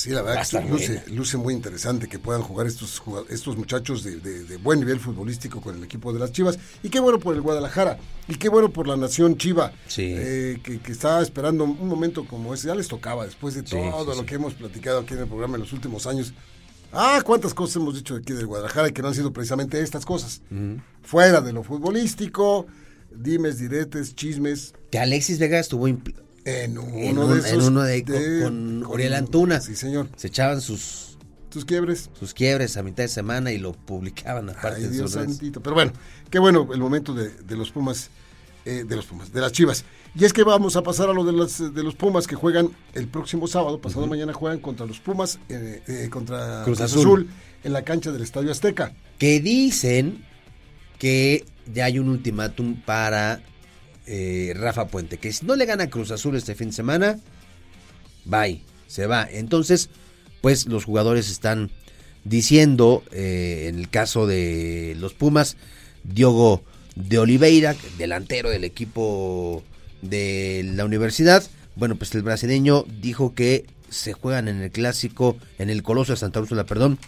Sí, 0.00 0.08
la 0.08 0.22
verdad 0.22 0.48
que 0.48 1.10
luce, 1.12 1.36
muy 1.36 1.52
interesante 1.52 2.08
que 2.08 2.18
puedan 2.18 2.40
jugar 2.40 2.66
estos, 2.66 3.02
estos 3.28 3.58
muchachos 3.58 4.02
de, 4.02 4.56
buen 4.62 4.80
nivel 4.80 4.98
futbolístico 4.98 5.60
con 5.60 5.76
el 5.76 5.84
equipo 5.84 6.10
de 6.14 6.18
las 6.18 6.32
Chivas. 6.32 6.58
Y 6.82 6.88
qué 6.88 7.00
bueno 7.00 7.18
por 7.20 7.34
el 7.34 7.42
Guadalajara. 7.42 7.98
Y 8.26 8.36
qué 8.36 8.48
bueno 8.48 8.70
por 8.70 8.88
la 8.88 8.96
nación 8.96 9.36
Chiva. 9.36 9.74
Eh, 9.98 10.58
que, 10.64 10.80
que, 10.80 10.92
está 10.92 11.20
esperando 11.20 11.64
un 11.64 11.86
momento 11.86 12.24
como 12.24 12.54
ese. 12.54 12.68
Ya 12.68 12.74
les 12.74 12.88
tocaba 12.88 13.26
después 13.26 13.52
de 13.54 13.62
todo 13.62 14.14
lo 14.14 14.24
que 14.24 14.36
hemos 14.36 14.54
platicado 14.54 15.00
aquí 15.00 15.12
en 15.12 15.20
el 15.20 15.26
programa 15.26 15.56
en 15.56 15.64
los 15.64 15.72
últimos 15.74 16.06
años. 16.06 16.32
Ah, 16.94 17.20
cuántas 17.22 17.52
cosas 17.52 17.76
hemos 17.76 17.94
dicho 17.94 18.14
aquí 18.14 18.32
del 18.32 18.46
Guadalajara 18.46 18.88
y 18.88 18.92
que 18.92 19.02
no 19.02 19.08
han 19.08 19.14
sido 19.14 19.34
precisamente 19.34 19.82
estas 19.82 20.06
cosas. 20.06 20.40
Fuera 21.02 21.42
de 21.42 21.52
lo 21.52 21.62
futbolístico, 21.62 22.66
dimes, 23.14 23.58
diretes, 23.58 24.14
chismes. 24.14 24.72
Que 24.90 24.98
Alexis 24.98 25.38
Vega 25.38 25.58
estuvo 25.58 25.86
En 26.44 26.78
uno, 26.78 27.28
de 27.28 27.40
esos, 27.40 27.52
en 27.52 27.62
uno 27.62 27.82
de, 27.82 28.04
con, 28.42 28.84
Oriel 28.84 29.14
Antuna. 29.14 29.60
Sí, 29.60 29.76
señor. 29.76 30.08
Se 30.16 30.28
echaban 30.28 30.60
sus 30.60 31.10
sus 31.50 31.64
quiebres. 31.64 32.10
Sus 32.18 32.32
quiebres 32.32 32.76
a 32.76 32.82
mitad 32.82 33.04
de 33.04 33.08
semana 33.08 33.52
y 33.52 33.58
lo 33.58 33.72
publicaban 33.72 34.48
aparte 34.50 34.82
de 34.82 34.90
Dios 34.90 35.12
santito. 35.12 35.60
Pero 35.60 35.74
bueno, 35.74 35.92
qué 36.30 36.38
bueno 36.38 36.68
el 36.72 36.80
momento 36.80 37.12
de, 37.12 37.56
los 37.56 37.70
Pumas, 37.70 38.10
eh, 38.64 38.84
de 38.86 38.96
los 38.96 39.06
Pumas, 39.06 39.32
de 39.32 39.40
las 39.40 39.52
Chivas. 39.52 39.84
Y 40.14 40.24
es 40.24 40.32
que 40.32 40.44
vamos 40.44 40.76
a 40.76 40.82
pasar 40.82 41.10
a 41.10 41.12
lo 41.12 41.24
de 41.24 41.32
los, 41.32 41.74
de 41.74 41.82
los 41.82 41.94
Pumas 41.94 42.26
que 42.26 42.36
juegan 42.36 42.70
el 42.94 43.08
próximo 43.08 43.46
sábado, 43.46 43.80
pasado 43.80 44.06
mañana 44.06 44.32
juegan 44.32 44.60
contra 44.60 44.86
los 44.86 45.00
Pumas, 45.00 45.38
eh, 45.48 45.82
eh, 45.86 46.08
contra 46.10 46.62
Cruz, 46.64 46.80
Azul. 46.80 47.28
en 47.64 47.72
la 47.72 47.82
cancha 47.82 48.12
del 48.12 48.22
Estadio 48.22 48.50
Azteca. 48.50 48.94
Que 49.18 49.40
dicen 49.40 50.24
que 50.98 51.44
ya 51.72 51.86
hay 51.86 51.98
un 51.98 52.08
ultimátum 52.08 52.80
para 52.80 53.42
Rafa 54.54 54.88
Puente, 54.88 55.18
que 55.18 55.32
si 55.32 55.46
no 55.46 55.56
le 55.56 55.66
gana 55.66 55.90
Cruz 55.90 56.10
Azul 56.10 56.36
este 56.36 56.54
fin 56.54 56.68
de 56.68 56.74
semana, 56.74 57.18
bye, 58.24 58.60
se 58.86 59.06
va. 59.06 59.28
Entonces, 59.30 59.90
pues 60.40 60.66
los 60.66 60.84
jugadores 60.84 61.30
están 61.30 61.70
diciendo, 62.24 63.02
eh, 63.12 63.66
en 63.68 63.78
el 63.78 63.88
caso 63.88 64.26
de 64.26 64.96
los 64.98 65.14
Pumas, 65.14 65.56
Diogo 66.04 66.62
de 66.96 67.18
Oliveira, 67.18 67.76
delantero 67.98 68.50
del 68.50 68.64
equipo 68.64 69.62
de 70.02 70.68
la 70.74 70.84
universidad, 70.84 71.44
bueno, 71.76 71.96
pues 71.96 72.14
el 72.14 72.22
brasileño 72.22 72.84
dijo 73.00 73.34
que 73.34 73.66
se 73.90 74.12
juegan 74.12 74.48
en 74.48 74.60
el 74.60 74.70
clásico, 74.70 75.36
en 75.58 75.70
el 75.70 75.82
Coloso 75.82 76.12
de 76.12 76.18
Santa 76.18 76.40
Úrsula, 76.40 76.64
perdón, 76.64 76.98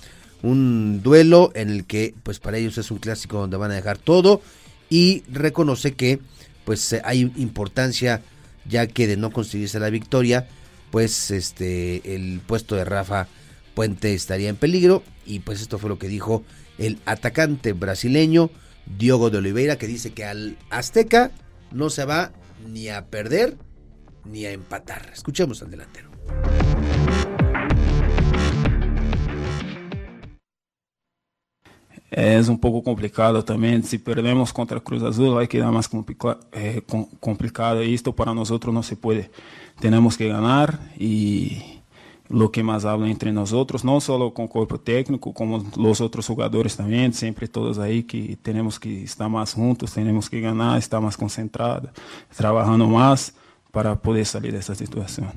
un 0.43 1.03
duelo 1.03 1.53
en 1.55 1.71
el 1.71 1.85
que 1.85 2.15
pues 2.23 2.39
para 2.39 2.59
ellos 2.59 2.77
es 2.79 2.91
un 2.91 2.99
clásico 2.99 3.39
donde 3.39 3.57
van 3.57 3.71
a 3.71 3.75
dejar 3.75 3.99
todo 3.99 4.43
y 4.91 5.23
reconoce 5.31 5.95
que 5.95 6.19
pues 6.65 6.95
hay 7.05 7.33
importancia 7.37 8.23
ya 8.65 8.87
que 8.87 9.07
de 9.07 9.17
no 9.17 9.31
conseguirse 9.31 9.81
la 9.81 9.91
victoria 9.91 10.47
pues 10.91 11.31
este 11.31 12.15
el 12.15 12.41
puesto 12.47 12.77
de 12.77 12.85
Rafa 12.85 13.27
Puente 13.75 14.15
estaría 14.15 14.49
en 14.49 14.57
peligro 14.57 15.03
y 15.25 15.41
pues 15.41 15.61
esto 15.61 15.79
fue 15.79 15.89
lo 15.89 15.99
que 15.99 16.09
dijo 16.09 16.45
el 16.79 16.99
atacante 17.07 17.73
brasileño 17.73 18.51
Diogo 18.87 19.31
de 19.31 19.39
Oliveira 19.39 19.77
que 19.77 19.87
dice 19.87 20.13
que 20.13 20.25
al 20.25 20.59
Azteca 20.71 21.31
no 21.71 21.91
se 21.91 22.05
va 22.05 22.33
ni 22.69 22.89
a 22.89 23.07
perder 23.07 23.57
ni 24.25 24.45
a 24.47 24.53
empatar. 24.53 25.11
Escuchemos 25.13 25.63
al 25.63 25.71
delantero. 25.71 26.11
Es 32.13 32.49
un 32.49 32.59
poco 32.59 32.83
complicado 32.83 33.43
también. 33.43 33.83
Si 33.83 33.97
perdemos 33.97 34.53
contra 34.53 34.79
Cruz 34.79 35.03
Azul, 35.03 35.35
va 35.35 35.43
a 35.43 35.47
quedar 35.47 35.73
más 35.73 35.89
eh, 36.53 36.83
complicado. 37.19 37.81
Esto 37.81 38.15
para 38.15 38.35
nosotros 38.35 38.73
no 38.75 38.83
se 38.83 38.97
puede 38.97 39.31
tenemos 39.81 40.17
que 40.17 40.29
ganar 40.29 40.79
y 40.97 41.81
lo 42.29 42.53
que 42.53 42.63
más 42.63 42.85
habla 42.85 43.09
entre 43.09 43.33
nosotros, 43.33 43.85
no 43.85 44.01
solo 44.01 44.33
con 44.33 44.45
el 44.45 44.51
cuerpo 44.51 44.79
técnico, 44.79 45.35
como 45.35 45.65
los 45.77 46.01
otros 46.01 46.27
jugadores 46.27 46.77
también, 46.77 47.13
siempre 47.13 47.49
todos 47.49 47.79
ahí 47.79 48.05
que 48.05 48.39
tenemos 48.41 48.79
que 48.79 49.03
estar 49.03 49.29
más 49.29 49.55
juntos, 49.55 49.93
tenemos 49.93 50.31
que 50.31 50.41
ganar, 50.41 50.79
estar 50.79 51.01
más 51.01 51.17
concentrados, 51.17 51.91
trabajando 52.35 52.87
más 52.87 53.35
para 53.71 53.97
poder 53.97 54.25
salir 54.25 54.53
de 54.53 54.59
esta 54.59 54.75
situación. 54.75 55.31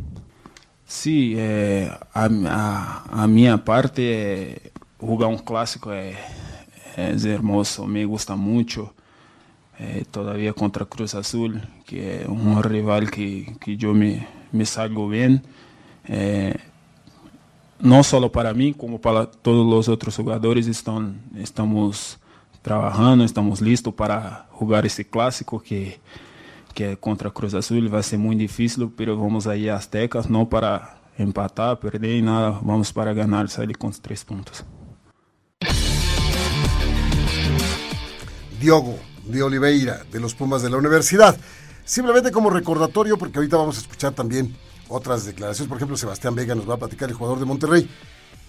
Sí, 0.86 1.34
eh, 1.36 1.90
a, 2.14 2.26
a, 2.26 3.24
a, 3.24 3.28
minha 3.28 3.58
parte, 3.64 4.54
eh, 4.54 4.72
jugar 5.00 5.30
un 5.30 5.40
clásico 5.40 5.92
es, 5.92 6.16
es 6.96 7.26
hermoso, 7.26 7.86
me 7.86 8.06
gusta 8.06 8.36
mucho. 8.36 8.94
Eh, 9.78 10.06
todavía 10.10 10.54
contra 10.54 10.86
Cruz 10.86 11.16
Azul, 11.16 11.62
que 11.86 12.22
es 12.22 12.28
un 12.28 12.64
rival 12.64 13.12
que, 13.12 13.58
que 13.60 13.76
yo 13.76 13.94
me, 13.94 14.26
me 14.54 14.66
salgo 14.66 15.10
bien, 15.10 15.44
eh, 16.06 16.56
no 17.80 18.02
solo 18.04 18.32
para 18.32 18.54
mí, 18.54 18.74
como 18.74 19.02
para 19.02 19.26
todos 19.30 19.68
los 19.70 19.90
otros 19.90 20.16
jugadores, 20.16 20.68
están, 20.68 21.22
estamos 21.36 22.18
trabajando, 22.62 23.26
estamos 23.26 23.62
listos 23.62 23.94
para 23.94 24.48
jugar 24.52 24.86
ese 24.86 25.06
clásico 25.06 25.62
que, 25.62 26.00
que 26.74 26.96
contra 26.98 27.30
Cruz 27.30 27.54
Azul 27.54 27.94
va 27.94 28.00
a 28.00 28.04
ser 28.04 28.20
muy 28.20 28.36
difícil, 28.36 28.90
pero 28.96 29.18
vamos 29.18 29.46
a 29.46 29.58
ir 29.58 29.72
a 29.72 29.76
Aztecas, 29.76 30.30
no 30.30 30.48
para 30.48 31.02
empatar, 31.18 31.80
perder, 31.80 32.24
nada, 32.24 32.60
vamos 32.62 32.94
para 32.94 33.14
ganar, 33.14 33.50
salir 33.50 33.78
con 33.78 33.92
tres 33.92 34.24
puntos. 34.24 34.64
Diogo, 38.60 38.98
de 39.26 39.44
Oliveira, 39.44 40.04
de 40.12 40.20
los 40.20 40.36
Pumas 40.36 40.62
de 40.62 40.70
la 40.70 40.78
Universidad. 40.78 41.38
Simplemente 41.84 42.32
como 42.32 42.50
recordatorio, 42.50 43.18
porque 43.18 43.38
ahorita 43.38 43.58
vamos 43.58 43.78
a 43.78 43.82
escuchar 43.82 44.14
también 44.14 44.56
otras 44.88 45.26
declaraciones. 45.26 45.70
Por 45.70 45.78
ejemplo, 45.78 45.98
Sebastián 45.98 46.36
Vega 46.36 46.56
nos 46.56 46.70
va 46.70 46.76
a 46.76 46.78
platicar, 46.78 47.10
el 47.10 47.16
jugador 47.16 47.40
de 47.40 47.46
Monterrey. 47.46 47.90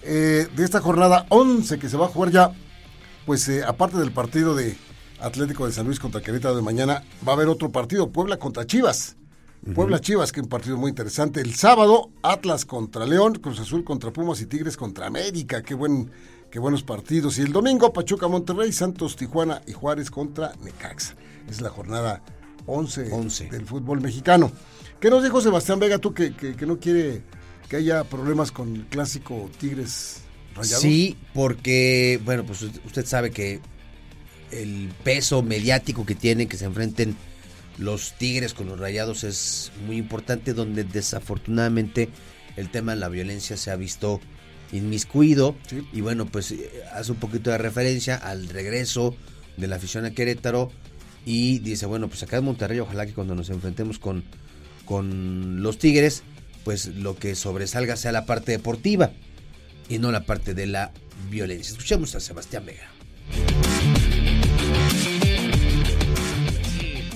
Eh, 0.03 0.47
de 0.55 0.63
esta 0.63 0.79
jornada 0.79 1.25
11 1.29 1.79
que 1.79 1.89
se 1.89 1.97
va 1.97 2.05
a 2.05 2.09
jugar 2.09 2.31
ya, 2.31 2.51
pues 3.25 3.47
eh, 3.49 3.63
aparte 3.63 3.97
del 3.97 4.11
partido 4.11 4.55
de 4.55 4.77
Atlético 5.19 5.65
de 5.65 5.73
San 5.73 5.85
Luis 5.85 5.99
contra 5.99 6.21
Querétaro 6.21 6.55
de 6.55 6.61
mañana, 6.61 7.03
va 7.27 7.33
a 7.33 7.35
haber 7.35 7.47
otro 7.47 7.71
partido, 7.71 8.09
Puebla 8.09 8.37
contra 8.37 8.65
Chivas. 8.65 9.15
Puebla 9.73 9.99
Chivas, 9.99 10.31
que 10.31 10.39
es 10.39 10.43
un 10.45 10.49
partido 10.49 10.77
muy 10.77 10.89
interesante. 10.89 11.41
El 11.41 11.53
sábado, 11.55 12.09
Atlas 12.21 12.63
contra 12.63 13.05
León, 13.05 13.35
Cruz 13.35 13.59
Azul 13.59 13.83
contra 13.83 14.13
Pumas 14.13 14.39
y 14.39 14.45
Tigres 14.45 14.77
contra 14.77 15.07
América. 15.07 15.61
Qué 15.61 15.73
buen 15.73 16.09
Qué 16.51 16.59
buenos 16.59 16.83
partidos. 16.83 17.37
Y 17.37 17.41
el 17.41 17.51
domingo, 17.51 17.91
Pachuca 17.91 18.27
Monterrey, 18.27 18.71
Santos 18.71 19.15
Tijuana 19.15 19.61
y 19.67 19.73
Juárez 19.73 20.09
contra 20.09 20.53
Necaxa. 20.63 21.15
Es 21.49 21.61
la 21.61 21.69
jornada 21.69 22.23
11, 22.65 23.11
11. 23.11 23.49
del 23.49 23.65
fútbol 23.65 24.01
mexicano. 24.01 24.51
¿Qué 24.99 25.09
nos 25.09 25.23
dijo 25.23 25.41
Sebastián 25.41 25.79
Vega 25.79 25.99
tú 25.99 26.13
que, 26.13 26.33
que, 26.33 26.65
no 26.65 26.79
quiere 26.79 27.21
que 27.69 27.75
haya 27.75 28.03
problemas 28.05 28.51
con 28.51 28.75
el 28.75 28.85
clásico 28.85 29.49
Tigres 29.59 30.21
Rayados? 30.55 30.81
Sí, 30.81 31.17
porque, 31.33 32.19
bueno, 32.23 32.45
pues 32.45 32.61
usted 32.63 33.05
sabe 33.05 33.31
que 33.31 33.59
el 34.51 34.91
peso 35.03 35.43
mediático 35.43 36.05
que 36.05 36.15
tienen 36.15 36.47
que 36.47 36.57
se 36.57 36.65
enfrenten 36.65 37.15
los 37.77 38.13
Tigres 38.13 38.53
con 38.53 38.67
los 38.67 38.79
Rayados 38.79 39.23
es 39.23 39.71
muy 39.85 39.97
importante, 39.97 40.53
donde 40.53 40.83
desafortunadamente 40.83 42.09
el 42.55 42.69
tema 42.69 42.93
de 42.93 42.99
la 42.99 43.09
violencia 43.09 43.55
se 43.55 43.69
ha 43.69 43.75
visto 43.75 44.19
inmiscuido. 44.71 45.55
Y 45.93 46.01
bueno, 46.01 46.25
pues 46.25 46.51
eh, 46.51 46.69
hace 46.93 47.11
un 47.11 47.17
poquito 47.17 47.49
de 47.49 47.57
referencia 47.57 48.15
al 48.15 48.49
regreso 48.49 49.15
de 49.57 49.67
la 49.67 49.77
afición 49.77 50.05
a 50.05 50.11
Querétaro. 50.11 50.71
Y 51.25 51.59
dice, 51.59 51.85
bueno, 51.85 52.07
pues 52.07 52.23
acá 52.23 52.37
en 52.37 52.45
Monterrey, 52.45 52.79
ojalá 52.79 53.05
que 53.05 53.13
cuando 53.13 53.35
nos 53.35 53.49
enfrentemos 53.49 53.99
con, 53.99 54.23
con 54.85 55.61
los 55.61 55.77
Tigres, 55.77 56.23
pues 56.63 56.87
lo 56.87 57.15
que 57.17 57.35
sobresalga 57.35 57.95
sea 57.95 58.11
la 58.11 58.25
parte 58.25 58.53
deportiva 58.53 59.11
y 59.89 59.99
no 59.99 60.11
la 60.11 60.25
parte 60.25 60.53
de 60.53 60.67
la 60.67 60.91
violencia. 61.29 61.71
Escuchemos 61.71 62.15
a 62.15 62.19
Sebastián 62.19 62.65
Vega. 62.65 62.89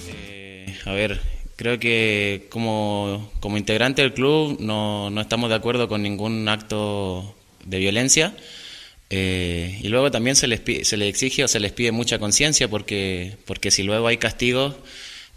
Eh, 0.07 0.75
a 0.85 0.91
ver, 0.91 1.21
creo 1.55 1.79
que 1.79 2.47
como, 2.49 3.29
como 3.39 3.57
integrante 3.57 4.01
del 4.01 4.13
club 4.13 4.57
no, 4.59 5.09
no, 5.09 5.21
estamos 5.21 5.49
de 5.49 5.55
acuerdo 5.55 5.87
con 5.87 6.01
ningún 6.01 6.47
acto 6.47 7.35
de 7.65 7.79
violencia. 7.79 8.33
Eh, 9.09 9.77
y 9.83 9.89
luego 9.89 10.09
también 10.09 10.37
se 10.37 10.47
les, 10.47 10.61
se 10.87 10.95
les 10.95 11.09
exige 11.09 11.43
o 11.43 11.47
se 11.47 11.59
les 11.59 11.73
pide 11.73 11.91
mucha 11.91 12.17
conciencia 12.17 12.69
porque, 12.69 13.35
porque 13.45 13.69
si 13.69 13.83
luego 13.83 14.07
hay 14.07 14.17
castigos, 14.17 14.75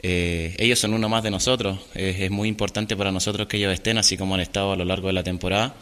eh, 0.00 0.54
ellos 0.59 0.78
son 0.78 0.95
uno 0.95 1.09
más 1.09 1.23
de 1.23 1.31
nosotros. 1.31 1.81
Es, 1.95 2.31
muy 2.31 2.49
importante 2.49 2.97
para 2.97 3.11
nosotros 3.11 3.49
que 3.49 3.57
ellos 3.57 3.73
estén 3.73 3.99
así 3.99 4.16
como 4.16 4.35
han 4.35 4.40
estado 4.40 4.73
a 4.73 4.76
lo 4.76 4.85
largo 4.85 5.09
de 5.09 5.14
la 5.14 5.25
temporada. 5.25 5.75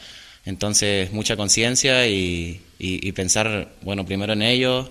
Entonces, 0.45 1.13
mucha 1.13 1.37
conciencia 1.37 2.07
y, 2.09 2.61
y, 2.79 3.13
pensar, 3.13 3.73
bueno, 3.83 4.05
primero 4.07 4.33
en 4.33 4.43
ellos, 4.43 4.91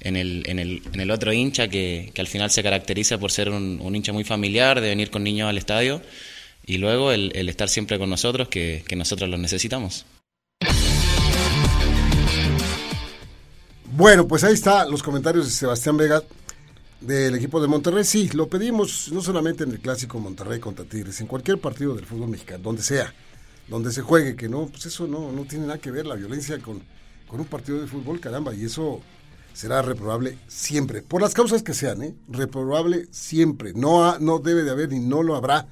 en 0.00 0.16
el, 0.16 0.42
en 0.46 0.58
el, 0.58 0.82
en 0.92 1.00
el 1.00 1.10
otro 1.10 1.32
hincha 1.32 1.68
que, 1.68 2.10
que, 2.14 2.20
al 2.20 2.26
final 2.26 2.50
se 2.50 2.62
caracteriza 2.62 3.18
por 3.18 3.30
ser 3.30 3.50
un, 3.50 3.94
hincha 3.94 4.12
muy 4.12 4.24
familiar, 4.24 4.80
de 4.80 4.88
venir 4.88 5.10
con 5.10 5.22
niños 5.22 5.48
al 5.48 5.58
estadio, 5.58 6.02
y 6.66 6.78
luego 6.78 7.12
el, 7.12 7.32
el 7.34 7.48
estar 7.48 7.68
siempre 7.68 7.98
con 7.98 8.10
nosotros, 8.10 8.48
que, 8.48 8.82
que 8.88 8.96
nosotros 8.96 9.30
los 9.30 9.38
necesitamos. 9.38 10.04
Bueno, 13.98 14.28
pues 14.28 14.44
ahí 14.44 14.54
está 14.54 14.86
los 14.86 15.02
comentarios 15.02 15.46
de 15.46 15.50
Sebastián 15.50 15.96
Vega 15.96 16.22
del 17.00 17.34
equipo 17.34 17.60
de 17.60 17.66
Monterrey. 17.66 18.04
Sí, 18.04 18.28
lo 18.32 18.48
pedimos 18.48 19.10
no 19.10 19.20
solamente 19.20 19.64
en 19.64 19.72
el 19.72 19.80
clásico 19.80 20.20
Monterrey 20.20 20.60
contra 20.60 20.84
Tigres, 20.84 21.20
en 21.20 21.26
cualquier 21.26 21.58
partido 21.58 21.96
del 21.96 22.06
fútbol 22.06 22.28
mexicano, 22.28 22.62
donde 22.62 22.82
sea, 22.82 23.12
donde 23.66 23.90
se 23.90 24.02
juegue, 24.02 24.36
que 24.36 24.48
no, 24.48 24.66
pues 24.66 24.86
eso 24.86 25.08
no, 25.08 25.32
no 25.32 25.42
tiene 25.46 25.66
nada 25.66 25.80
que 25.80 25.90
ver 25.90 26.06
la 26.06 26.14
violencia 26.14 26.60
con, 26.60 26.80
con 27.26 27.40
un 27.40 27.46
partido 27.46 27.80
de 27.80 27.88
fútbol, 27.88 28.20
caramba, 28.20 28.54
y 28.54 28.66
eso 28.66 29.00
será 29.52 29.82
reprobable 29.82 30.38
siempre, 30.46 31.02
por 31.02 31.20
las 31.20 31.34
causas 31.34 31.64
que 31.64 31.74
sean, 31.74 32.00
¿eh? 32.02 32.14
reprobable 32.28 33.08
siempre. 33.10 33.72
No, 33.74 34.16
no 34.20 34.38
debe 34.38 34.62
de 34.62 34.70
haber 34.70 34.90
ni 34.90 35.00
no 35.00 35.24
lo 35.24 35.34
habrá 35.34 35.66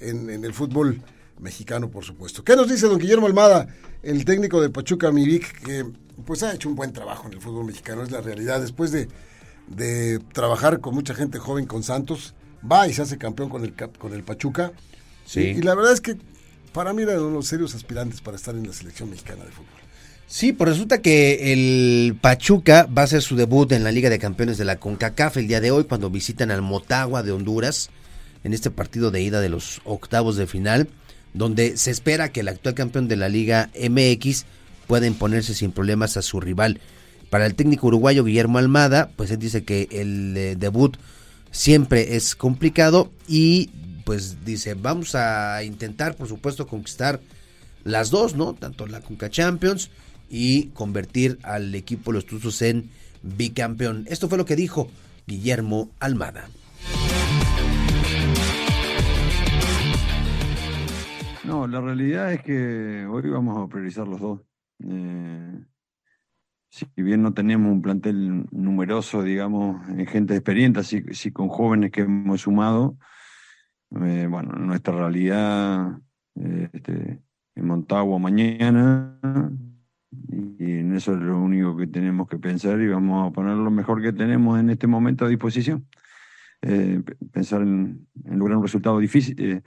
en, 0.00 0.28
en 0.28 0.44
el 0.44 0.52
fútbol 0.52 1.00
mexicano, 1.38 1.90
por 1.90 2.04
supuesto. 2.04 2.44
¿Qué 2.44 2.56
nos 2.56 2.68
dice 2.68 2.86
don 2.86 2.98
Guillermo 2.98 3.26
Almada, 3.26 3.68
el 4.02 4.24
técnico 4.24 4.60
de 4.60 4.70
Pachuca 4.70 5.10
Mivic, 5.10 5.60
que 5.62 5.84
pues 6.24 6.42
ha 6.42 6.54
hecho 6.54 6.68
un 6.68 6.76
buen 6.76 6.92
trabajo 6.92 7.26
en 7.26 7.34
el 7.34 7.40
fútbol 7.40 7.66
mexicano, 7.66 8.02
es 8.02 8.10
la 8.10 8.20
realidad. 8.20 8.60
Después 8.60 8.92
de, 8.92 9.08
de 9.68 10.20
trabajar 10.32 10.80
con 10.80 10.94
mucha 10.94 11.14
gente 11.14 11.38
joven 11.38 11.66
con 11.66 11.82
Santos, 11.82 12.34
va 12.70 12.88
y 12.88 12.92
se 12.92 13.02
hace 13.02 13.18
campeón 13.18 13.48
con 13.48 13.64
el, 13.64 13.74
con 13.74 14.12
el 14.12 14.22
Pachuca. 14.22 14.72
Sí. 15.24 15.40
Y, 15.40 15.62
la 15.62 15.74
verdad 15.74 15.92
es 15.92 16.00
que 16.00 16.16
para 16.72 16.92
mí 16.92 17.02
eran 17.02 17.20
unos 17.20 17.46
serios 17.46 17.74
aspirantes 17.74 18.20
para 18.20 18.36
estar 18.36 18.54
en 18.54 18.66
la 18.66 18.72
selección 18.72 19.10
mexicana 19.10 19.44
de 19.44 19.50
fútbol. 19.50 19.68
Sí, 20.26 20.52
pues 20.52 20.70
resulta 20.70 21.02
que 21.02 21.52
el 21.52 22.16
Pachuca 22.20 22.86
va 22.86 23.02
a 23.02 23.04
hacer 23.04 23.22
su 23.22 23.36
debut 23.36 23.70
en 23.72 23.84
la 23.84 23.92
Liga 23.92 24.08
de 24.08 24.18
Campeones 24.18 24.56
de 24.56 24.64
la 24.64 24.76
CONCACAF 24.76 25.36
el 25.36 25.48
día 25.48 25.60
de 25.60 25.70
hoy 25.70 25.84
cuando 25.84 26.10
visitan 26.10 26.50
al 26.50 26.62
Motagua 26.62 27.22
de 27.22 27.32
Honduras 27.32 27.90
en 28.42 28.54
este 28.54 28.70
partido 28.70 29.10
de 29.10 29.22
ida 29.22 29.40
de 29.40 29.48
los 29.48 29.80
octavos 29.84 30.36
de 30.36 30.46
final, 30.46 30.88
donde 31.34 31.76
se 31.76 31.90
espera 31.90 32.30
que 32.30 32.40
el 32.40 32.48
actual 32.48 32.74
campeón 32.74 33.08
de 33.08 33.16
la 33.16 33.28
Liga 33.28 33.70
MX 33.78 34.46
pueda 34.86 35.06
imponerse 35.06 35.54
sin 35.54 35.72
problemas 35.72 36.16
a 36.16 36.22
su 36.22 36.40
rival. 36.40 36.80
Para 37.28 37.46
el 37.46 37.54
técnico 37.54 37.88
uruguayo 37.88 38.24
Guillermo 38.24 38.58
Almada, 38.58 39.10
pues 39.16 39.30
él 39.30 39.38
dice 39.38 39.64
que 39.64 39.88
el 39.90 40.36
eh, 40.36 40.56
debut 40.56 40.96
siempre 41.50 42.16
es 42.16 42.34
complicado 42.36 43.10
y 43.28 43.70
pues 44.04 44.44
dice, 44.44 44.74
vamos 44.74 45.14
a 45.14 45.62
intentar 45.64 46.14
por 46.14 46.28
supuesto 46.28 46.66
conquistar 46.66 47.20
las 47.82 48.10
dos, 48.10 48.34
¿no? 48.34 48.54
Tanto 48.54 48.86
la 48.86 49.00
Conca 49.00 49.30
Champions 49.30 49.90
y 50.30 50.66
convertir 50.68 51.38
al 51.42 51.74
equipo 51.74 52.12
Los 52.12 52.26
Tuzos 52.26 52.62
en 52.62 52.90
bicampeón. 53.22 54.06
Esto 54.08 54.28
fue 54.28 54.38
lo 54.38 54.44
que 54.44 54.56
dijo 54.56 54.88
Guillermo 55.26 55.90
Almada. 56.00 56.48
No, 61.46 61.66
la 61.66 61.80
realidad 61.80 62.32
es 62.32 62.42
que 62.42 63.06
hoy 63.06 63.28
vamos 63.28 63.58
a 63.58 63.68
priorizar 63.68 64.08
los 64.08 64.18
dos. 64.18 64.40
Eh, 64.82 65.60
si 66.70 66.86
bien 66.96 67.22
no 67.22 67.34
tenemos 67.34 67.70
un 67.70 67.82
plantel 67.82 68.46
numeroso, 68.50 69.22
digamos, 69.22 69.86
en 69.90 70.06
gente 70.06 70.34
experiente, 70.34 70.82
sí, 70.82 71.32
con 71.32 71.48
jóvenes 71.48 71.90
que 71.90 72.00
hemos 72.00 72.40
sumado, 72.40 72.96
eh, 74.02 74.26
bueno, 74.28 74.52
nuestra 74.54 74.94
realidad 74.96 75.98
eh, 76.36 76.70
este, 76.72 77.22
en 77.54 77.66
Montagua 77.66 78.18
mañana, 78.18 79.18
y 80.58 80.78
en 80.78 80.94
eso 80.94 81.12
es 81.12 81.20
lo 81.20 81.38
único 81.38 81.76
que 81.76 81.86
tenemos 81.86 82.26
que 82.26 82.38
pensar 82.38 82.80
y 82.80 82.88
vamos 82.88 83.28
a 83.28 83.32
poner 83.34 83.56
lo 83.56 83.70
mejor 83.70 84.00
que 84.00 84.14
tenemos 84.14 84.58
en 84.58 84.70
este 84.70 84.86
momento 84.86 85.26
a 85.26 85.28
disposición. 85.28 85.86
pensar 87.32 87.60
en, 87.60 88.08
en, 88.24 88.38
lograr 88.38 88.56
un 88.56 88.64
resultado 88.64 88.98
difícil, 88.98 89.62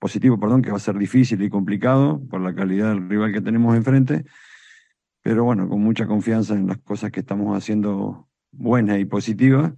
positivo, 0.00 0.40
perdón, 0.40 0.62
que 0.62 0.70
va 0.70 0.78
a 0.78 0.80
ser 0.80 0.98
difícil 0.98 1.40
y 1.42 1.48
complicado 1.48 2.20
por 2.28 2.40
la 2.40 2.52
calidad 2.54 2.88
del 2.88 3.08
rival 3.08 3.32
que 3.32 3.40
tenemos 3.40 3.76
enfrente 3.76 4.24
pero 5.22 5.44
bueno, 5.44 5.68
con 5.68 5.80
mucha 5.80 6.06
confianza 6.06 6.54
en 6.54 6.66
las 6.66 6.78
cosas 6.78 7.10
que 7.10 7.20
estamos 7.20 7.56
haciendo 7.56 8.28
buenas 8.52 8.98
y 8.98 9.04
positivas, 9.04 9.72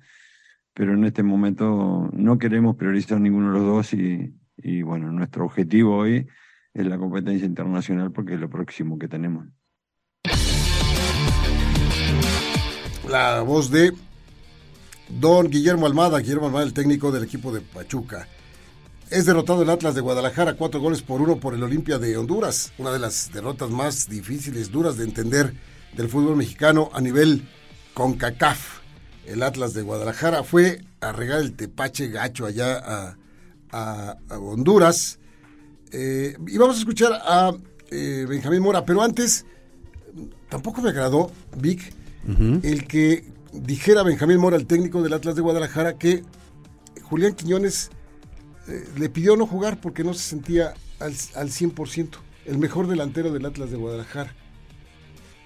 pero 0.73 0.95
en 0.95 1.05
este 1.05 1.23
momento 1.23 2.09
no 2.12 2.38
queremos 2.38 2.76
priorizar 2.76 3.21
ninguno 3.21 3.49
de 3.49 3.59
los 3.59 3.67
dos 3.67 3.95
y, 3.95 4.35
y 4.57 4.83
bueno, 4.83 5.11
nuestro 5.11 5.45
objetivo 5.45 5.97
hoy 5.97 6.29
es 6.73 6.87
la 6.87 6.97
competencia 6.97 7.47
internacional 7.47 8.12
porque 8.12 8.35
es 8.35 8.41
lo 8.41 8.49
próximo 8.49 8.99
que 8.99 9.09
tenemos. 9.09 9.47
La 13.11 13.43
voz 13.43 13.71
de 13.71 13.93
don 15.09 15.50
Guillermo 15.50 15.87
Almada, 15.87 16.21
Guillermo 16.21 16.47
Almada, 16.47 16.64
el 16.64 16.73
técnico 16.73 17.11
del 17.11 17.25
equipo 17.25 17.52
de 17.52 17.61
Pachuca. 17.61 18.26
Es 19.12 19.26
derrotado 19.26 19.61
el 19.61 19.69
Atlas 19.69 19.95
de 19.95 20.00
Guadalajara, 20.00 20.54
cuatro 20.54 20.81
goles 20.81 21.02
por 21.02 21.21
uno 21.21 21.37
por 21.37 21.52
el 21.52 21.62
Olimpia 21.62 21.99
de 21.99 22.16
Honduras, 22.16 22.73
una 22.78 22.90
de 22.90 22.99
las 22.99 23.31
derrotas 23.31 23.69
más 23.69 24.09
difíciles, 24.09 24.73
duras 24.73 24.97
de 24.97 25.04
entender 25.04 25.52
del 25.95 26.09
fútbol 26.09 26.35
mexicano 26.35 26.88
a 26.95 27.00
nivel 27.02 27.47
CONCACAF. 27.92 28.81
El 29.26 29.42
Atlas 29.42 29.75
de 29.75 29.83
Guadalajara 29.83 30.45
fue 30.45 30.81
a 31.02 31.12
regar 31.12 31.40
el 31.40 31.52
tepache 31.52 32.09
gacho 32.09 32.47
allá 32.47 33.14
a, 33.71 34.16
Honduras. 34.31 35.19
Eh, 35.90 36.35
y 36.47 36.57
vamos 36.57 36.76
a 36.76 36.78
escuchar 36.78 37.12
a 37.12 37.52
eh, 37.90 38.25
Benjamín 38.26 38.62
Mora, 38.62 38.87
pero 38.87 39.02
antes, 39.02 39.45
tampoco 40.49 40.80
me 40.80 40.89
agradó, 40.89 41.30
Vic, 41.58 41.93
el 42.63 42.87
que 42.87 43.30
dijera 43.52 44.04
Benjamín 44.04 44.39
Mora, 44.39 44.56
el 44.56 44.67
técnico 44.67 45.02
del 45.02 45.13
Atlas 45.13 45.34
de 45.34 45.43
Guadalajara, 45.43 45.99
que 45.99 46.23
Julián 47.02 47.34
Quiñones 47.34 47.91
eh, 48.73 48.85
le 48.97 49.08
pidió 49.11 49.37
no 49.37 49.47
jugar 49.47 49.80
porque 49.80 50.02
no 50.02 50.15
se 50.15 50.23
sentía 50.23 50.75
al, 50.99 51.13
al 51.35 51.50
100%, 51.50 52.08
el 52.47 52.58
mejor 52.58 52.87
delantero 52.87 53.30
del 53.32 53.45
Atlas 53.45 53.71
de 53.71 53.76
Guadalajara. 53.76 54.35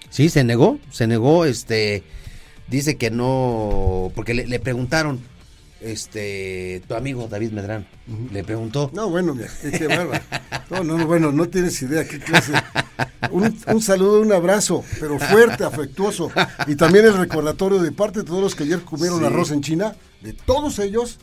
Sí, 0.09 0.29
se 0.29 0.43
negó, 0.43 0.79
se 0.89 1.07
negó, 1.07 1.45
este, 1.45 2.03
dice 2.67 2.95
que 2.95 3.11
no, 3.11 4.11
porque 4.15 4.33
le, 4.33 4.59
preguntaron, 4.59 5.19
este, 5.81 6.81
tu 6.87 6.95
amigo 6.95 7.27
David 7.27 7.51
Medrán, 7.51 7.85
le 8.31 8.43
preguntó. 8.43 8.89
No, 8.93 9.09
bueno, 9.09 9.35
qué, 9.61 10.09
No, 10.69 10.83
no, 10.83 11.05
bueno, 11.05 11.31
no 11.33 11.49
tienes 11.49 11.81
idea 11.81 12.07
qué 12.07 12.19
clase. 12.19 12.53
Un, 13.31 13.57
un, 13.67 13.81
saludo, 13.81 14.21
un 14.21 14.31
abrazo, 14.31 14.83
pero 14.99 15.19
fuerte, 15.19 15.65
afectuoso. 15.65 16.31
Y 16.67 16.75
también 16.75 17.05
el 17.05 17.17
recordatorio 17.17 17.79
de 17.79 17.91
parte 17.91 18.19
de 18.19 18.25
todos 18.25 18.41
los 18.41 18.55
que 18.55 18.63
ayer 18.63 18.81
comieron 18.81 19.25
arroz 19.25 19.51
en 19.51 19.61
China, 19.61 19.95
de 20.21 20.31
todos 20.31 20.79
ellos, 20.79 21.19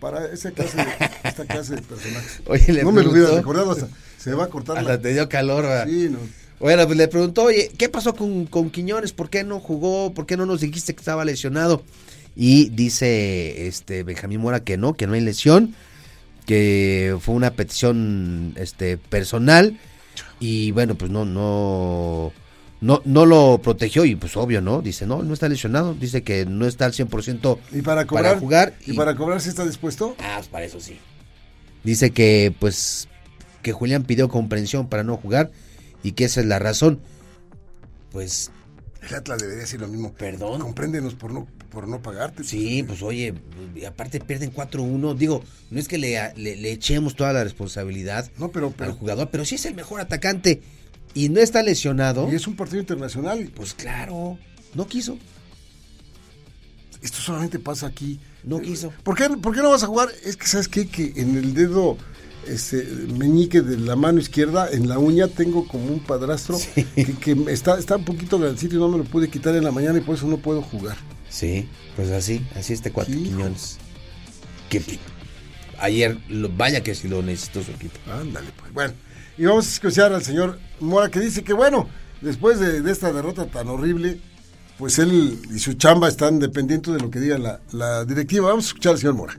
para 0.00 0.26
esa 0.26 0.50
clase 0.50 0.76
de, 0.76 0.86
esta 1.24 1.44
clase 1.44 1.76
de 1.76 1.82
personajes. 1.82 2.40
Oye, 2.46 2.82
no 2.82 2.92
me 2.92 3.02
lo 3.02 3.10
hubiera 3.10 3.30
recordado, 3.30 3.72
hasta 3.72 3.88
se 4.18 4.34
va 4.34 4.44
a 4.44 4.48
cortar. 4.48 4.78
Hasta 4.78 5.00
te 5.00 5.12
dio 5.12 5.28
calor. 5.28 5.66
Sí, 5.86 6.08
no. 6.10 6.18
Bueno, 6.60 6.86
pues 6.86 6.98
le 6.98 7.06
preguntó, 7.06 7.44
oye, 7.44 7.70
¿qué 7.78 7.88
pasó 7.88 8.16
con, 8.16 8.46
con 8.46 8.70
Quiñones? 8.70 9.12
¿Por 9.12 9.30
qué 9.30 9.44
no 9.44 9.60
jugó? 9.60 10.12
¿Por 10.12 10.26
qué 10.26 10.36
no 10.36 10.44
nos 10.44 10.60
dijiste 10.60 10.92
que 10.92 10.98
estaba 10.98 11.24
lesionado? 11.24 11.84
Y 12.34 12.70
dice 12.70 13.68
este 13.68 14.02
Benjamín 14.02 14.40
Mora 14.40 14.64
que 14.64 14.76
no, 14.76 14.94
que 14.94 15.06
no 15.06 15.12
hay 15.12 15.20
lesión, 15.20 15.76
que 16.46 17.16
fue 17.20 17.36
una 17.36 17.52
petición 17.52 18.54
este 18.56 18.96
personal 18.96 19.78
y 20.40 20.72
bueno, 20.72 20.96
pues 20.96 21.10
no 21.10 21.24
no 21.24 22.32
no, 22.80 23.02
no 23.04 23.26
lo 23.26 23.60
protegió 23.62 24.04
y 24.04 24.14
pues 24.14 24.36
obvio, 24.36 24.60
¿no? 24.60 24.82
Dice, 24.82 25.06
no, 25.06 25.22
no 25.22 25.34
está 25.34 25.48
lesionado, 25.48 25.94
dice 25.94 26.22
que 26.22 26.46
no 26.46 26.66
está 26.66 26.86
al 26.86 26.92
100% 26.92 27.58
¿Y 27.72 27.82
para, 27.82 28.06
cobrar, 28.06 28.38
jugar. 28.38 28.74
¿Y, 28.86 28.92
para 28.92 29.16
cobrar 29.16 29.40
si 29.40 29.48
está 29.48 29.64
dispuesto? 29.64 30.14
Ah, 30.20 30.34
pues 30.36 30.48
para 30.48 30.64
eso 30.64 30.80
sí. 30.80 30.98
Dice 31.82 32.10
que 32.10 32.54
pues 32.58 33.08
que 33.62 33.72
Julián 33.72 34.04
pidió 34.04 34.28
comprensión 34.28 34.88
para 34.88 35.02
no 35.02 35.16
jugar 35.16 35.50
y 36.02 36.12
que 36.12 36.24
esa 36.24 36.40
es 36.40 36.46
la 36.46 36.58
razón. 36.58 37.00
Pues... 38.12 38.50
El 39.08 39.14
Atlas 39.14 39.38
debería 39.38 39.62
decir 39.62 39.80
lo 39.80 39.88
mismo. 39.88 40.12
Perdón. 40.12 40.60
Compréndenos 40.60 41.14
por 41.14 41.32
no, 41.32 41.46
por 41.70 41.86
no 41.88 42.02
pagarte. 42.02 42.42
Sí, 42.44 42.82
pues 42.82 43.00
oye, 43.02 43.32
aparte 43.86 44.20
pierden 44.20 44.52
4-1. 44.52 45.16
Digo, 45.16 45.42
no 45.70 45.78
es 45.78 45.86
que 45.86 45.98
le, 45.98 46.32
le, 46.36 46.72
echemos 46.72 47.14
toda 47.14 47.32
la 47.32 47.44
responsabilidad 47.44 48.30
no, 48.38 48.50
pero, 48.50 48.72
pero, 48.72 48.90
al 48.90 48.98
jugador, 48.98 49.28
pero 49.30 49.44
sí 49.44 49.54
es 49.54 49.64
el 49.66 49.74
mejor 49.74 50.00
atacante 50.00 50.62
y 51.18 51.28
no 51.30 51.40
está 51.40 51.64
lesionado. 51.64 52.30
Y 52.30 52.36
es 52.36 52.46
un 52.46 52.54
partido 52.54 52.78
internacional. 52.78 53.50
Pues 53.52 53.74
claro, 53.74 54.38
no 54.74 54.86
quiso. 54.86 55.18
Esto 57.02 57.18
solamente 57.18 57.58
pasa 57.58 57.88
aquí. 57.88 58.20
No 58.44 58.60
quiso. 58.60 58.92
¿Por 59.02 59.16
qué, 59.16 59.28
¿Por 59.28 59.52
qué 59.52 59.60
no 59.60 59.70
vas 59.70 59.82
a 59.82 59.88
jugar? 59.88 60.10
Es 60.24 60.36
que, 60.36 60.46
¿sabes 60.46 60.68
qué? 60.68 60.86
Que 60.86 61.14
en 61.16 61.36
el 61.36 61.54
dedo 61.54 61.98
este, 62.46 62.84
meñique 63.18 63.62
de 63.62 63.78
la 63.78 63.96
mano 63.96 64.20
izquierda, 64.20 64.70
en 64.70 64.88
la 64.88 65.00
uña, 65.00 65.26
tengo 65.26 65.66
como 65.66 65.86
un 65.86 65.98
padrastro 65.98 66.56
que, 67.20 67.36
está, 67.48 67.80
está 67.80 67.96
un 67.96 68.04
poquito 68.04 68.38
sitio 68.56 68.78
y 68.78 68.80
no 68.80 68.88
me 68.88 68.98
lo 68.98 69.04
pude 69.04 69.28
quitar 69.28 69.56
en 69.56 69.64
la 69.64 69.72
mañana 69.72 69.98
y 69.98 70.02
por 70.02 70.14
eso 70.14 70.28
no 70.28 70.38
puedo 70.38 70.62
jugar. 70.62 70.96
Sí, 71.28 71.68
pues 71.96 72.10
así, 72.10 72.46
así 72.54 72.74
este 72.74 72.92
cuatro 72.92 73.12
Quiñones. 73.12 73.78
Que 74.68 75.00
ayer, 75.80 76.16
vaya 76.56 76.80
que 76.84 76.94
si 76.94 77.08
lo 77.08 77.22
necesitó 77.22 77.64
su 77.64 77.72
equipo. 77.72 77.98
Ándale, 78.08 78.50
pues. 78.56 78.72
Bueno. 78.72 79.07
Y 79.38 79.46
vamos 79.46 79.66
a 79.66 79.70
escuchar 79.70 80.12
al 80.12 80.22
señor 80.22 80.58
Mora 80.80 81.08
que 81.10 81.20
dice 81.20 81.44
que 81.44 81.52
bueno, 81.52 81.86
después 82.20 82.58
de, 82.58 82.90
esta 82.90 83.12
derrota 83.12 83.46
tan 83.46 83.68
horrible, 83.68 84.20
pues 84.78 84.98
él 84.98 85.38
y 85.48 85.58
su 85.60 85.74
chamba 85.74 86.08
están 86.08 86.40
dependientes 86.40 86.92
de 86.92 86.98
lo 86.98 87.08
que 87.08 87.20
diga 87.20 87.60
la, 87.72 88.04
directiva. 88.04 88.48
Vamos 88.48 88.64
a 88.64 88.68
escuchar 88.68 88.92
al 88.92 88.98
señor 88.98 89.14
Mora. 89.14 89.34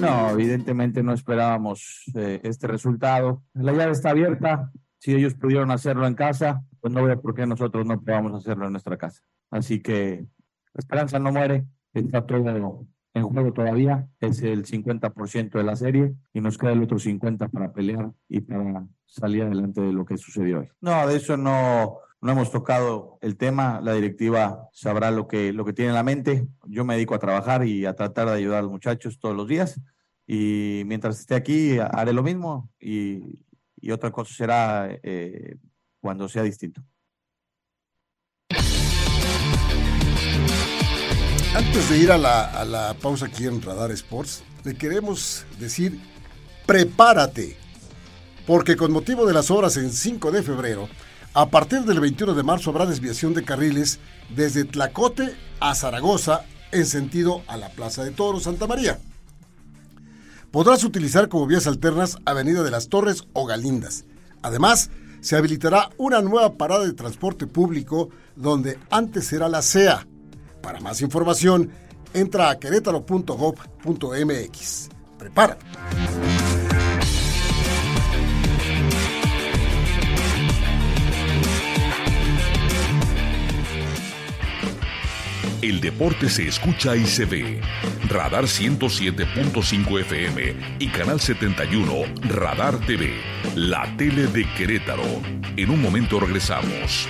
No, 0.00 0.30
evidentemente 0.30 1.02
no 1.02 1.12
esperábamos 1.12 2.04
eh, 2.14 2.40
este 2.44 2.68
resultado. 2.68 3.42
La 3.54 3.72
llave 3.72 3.90
está 3.90 4.10
abierta. 4.10 4.70
Si 4.98 5.14
ellos 5.14 5.34
pudieron 5.34 5.72
hacerlo 5.72 6.06
en 6.06 6.14
casa, 6.14 6.62
pues 6.80 6.94
no 6.94 7.02
veo 7.02 7.20
por 7.20 7.34
qué 7.34 7.44
nosotros 7.44 7.84
no 7.84 8.00
podamos 8.00 8.34
hacerlo 8.34 8.66
en 8.66 8.72
nuestra 8.72 8.96
casa. 8.96 9.20
Así 9.50 9.80
que 9.80 10.24
la 10.74 10.78
esperanza 10.78 11.18
no 11.18 11.32
muere. 11.32 11.64
Está 11.92 12.24
todo 12.24 12.38
en 13.14 13.22
juego 13.22 13.52
todavía, 13.52 14.08
es 14.20 14.42
el 14.42 14.66
50% 14.66 15.52
de 15.52 15.64
la 15.64 15.76
serie 15.76 16.14
y 16.32 16.40
nos 16.40 16.58
queda 16.58 16.72
el 16.72 16.82
otro 16.82 16.98
50% 16.98 17.50
para 17.50 17.72
pelear 17.72 18.12
y 18.28 18.40
para 18.40 18.86
salir 19.06 19.44
adelante 19.44 19.80
de 19.80 19.92
lo 19.92 20.04
que 20.04 20.18
sucedió 20.18 20.60
hoy. 20.60 20.68
No, 20.80 21.06
de 21.06 21.16
eso 21.16 21.36
no, 21.36 21.98
no 22.20 22.32
hemos 22.32 22.50
tocado 22.50 23.18
el 23.22 23.36
tema, 23.36 23.80
la 23.80 23.94
directiva 23.94 24.68
sabrá 24.72 25.12
lo 25.12 25.28
que, 25.28 25.52
lo 25.52 25.64
que 25.64 25.72
tiene 25.72 25.90
en 25.90 25.94
la 25.94 26.02
mente, 26.02 26.48
yo 26.66 26.84
me 26.84 26.94
dedico 26.94 27.14
a 27.14 27.20
trabajar 27.20 27.64
y 27.64 27.86
a 27.86 27.94
tratar 27.94 28.26
de 28.28 28.34
ayudar 28.34 28.58
a 28.58 28.62
los 28.62 28.72
muchachos 28.72 29.18
todos 29.20 29.36
los 29.36 29.46
días 29.46 29.80
y 30.26 30.82
mientras 30.86 31.20
esté 31.20 31.36
aquí 31.36 31.78
haré 31.78 32.12
lo 32.12 32.22
mismo 32.24 32.70
y, 32.80 33.38
y 33.80 33.90
otra 33.92 34.10
cosa 34.10 34.34
será 34.34 34.88
eh, 35.02 35.56
cuando 36.00 36.28
sea 36.28 36.42
distinto. 36.42 36.82
Antes 41.54 41.88
de 41.88 41.98
ir 41.98 42.10
a 42.10 42.18
la, 42.18 42.96
pausa 43.00 43.26
aquí 43.26 43.46
en 43.46 43.62
Radar 43.62 43.92
Sports, 43.92 44.42
le 44.64 44.74
queremos 44.74 45.46
decir, 45.60 46.00
prepárate, 46.66 47.56
porque 48.44 48.74
con 48.76 48.90
motivo 48.90 49.24
de 49.24 49.34
las 49.34 49.52
horas 49.52 49.76
en 49.76 49.92
5 49.92 50.32
de 50.32 50.42
febrero, 50.42 50.88
a 51.32 51.50
partir 51.50 51.82
del 51.82 52.00
21 52.00 52.34
de 52.34 52.42
marzo 52.42 52.70
habrá 52.70 52.86
desviación 52.86 53.34
de 53.34 53.44
carriles 53.44 54.00
desde 54.34 54.64
Tlacote 54.64 55.36
a 55.60 55.76
Zaragoza 55.76 56.44
en 56.72 56.86
sentido 56.86 57.42
a 57.46 57.56
la 57.56 57.68
Plaza 57.68 58.02
de 58.02 58.10
Toros 58.10 58.42
Santa 58.42 58.66
María. 58.66 58.98
Podrás 60.50 60.82
utilizar 60.82 61.28
como 61.28 61.46
vías 61.46 61.68
alternas 61.68 62.18
Avenida 62.24 62.64
de 62.64 62.72
las 62.72 62.88
Torres 62.88 63.28
o 63.32 63.46
Galindas. 63.46 64.06
Además, 64.42 64.90
se 65.20 65.36
habilitará 65.36 65.90
una 65.98 66.20
nueva 66.20 66.54
parada 66.54 66.84
de 66.84 66.94
transporte 66.94 67.46
público 67.46 68.08
donde 68.34 68.76
antes 68.90 69.32
era 69.32 69.48
la 69.48 69.62
CEA 69.62 70.08
para 70.64 70.80
más 70.80 71.02
información, 71.02 71.70
entra 72.14 72.50
a 72.50 72.58
querétaro.gov.mx. 72.58 74.88
Prepárate. 75.18 75.64
El 85.64 85.80
deporte 85.80 86.28
se 86.28 86.46
escucha 86.46 86.94
y 86.94 87.06
se 87.06 87.24
ve. 87.24 87.58
Radar 88.10 88.44
107.5 88.44 90.00
FM 90.00 90.54
y 90.78 90.88
Canal 90.88 91.20
71 91.20 92.02
Radar 92.28 92.78
TV. 92.80 93.14
La 93.54 93.90
tele 93.96 94.26
de 94.26 94.44
Querétaro. 94.56 95.22
En 95.56 95.70
un 95.70 95.80
momento 95.80 96.20
regresamos. 96.20 97.08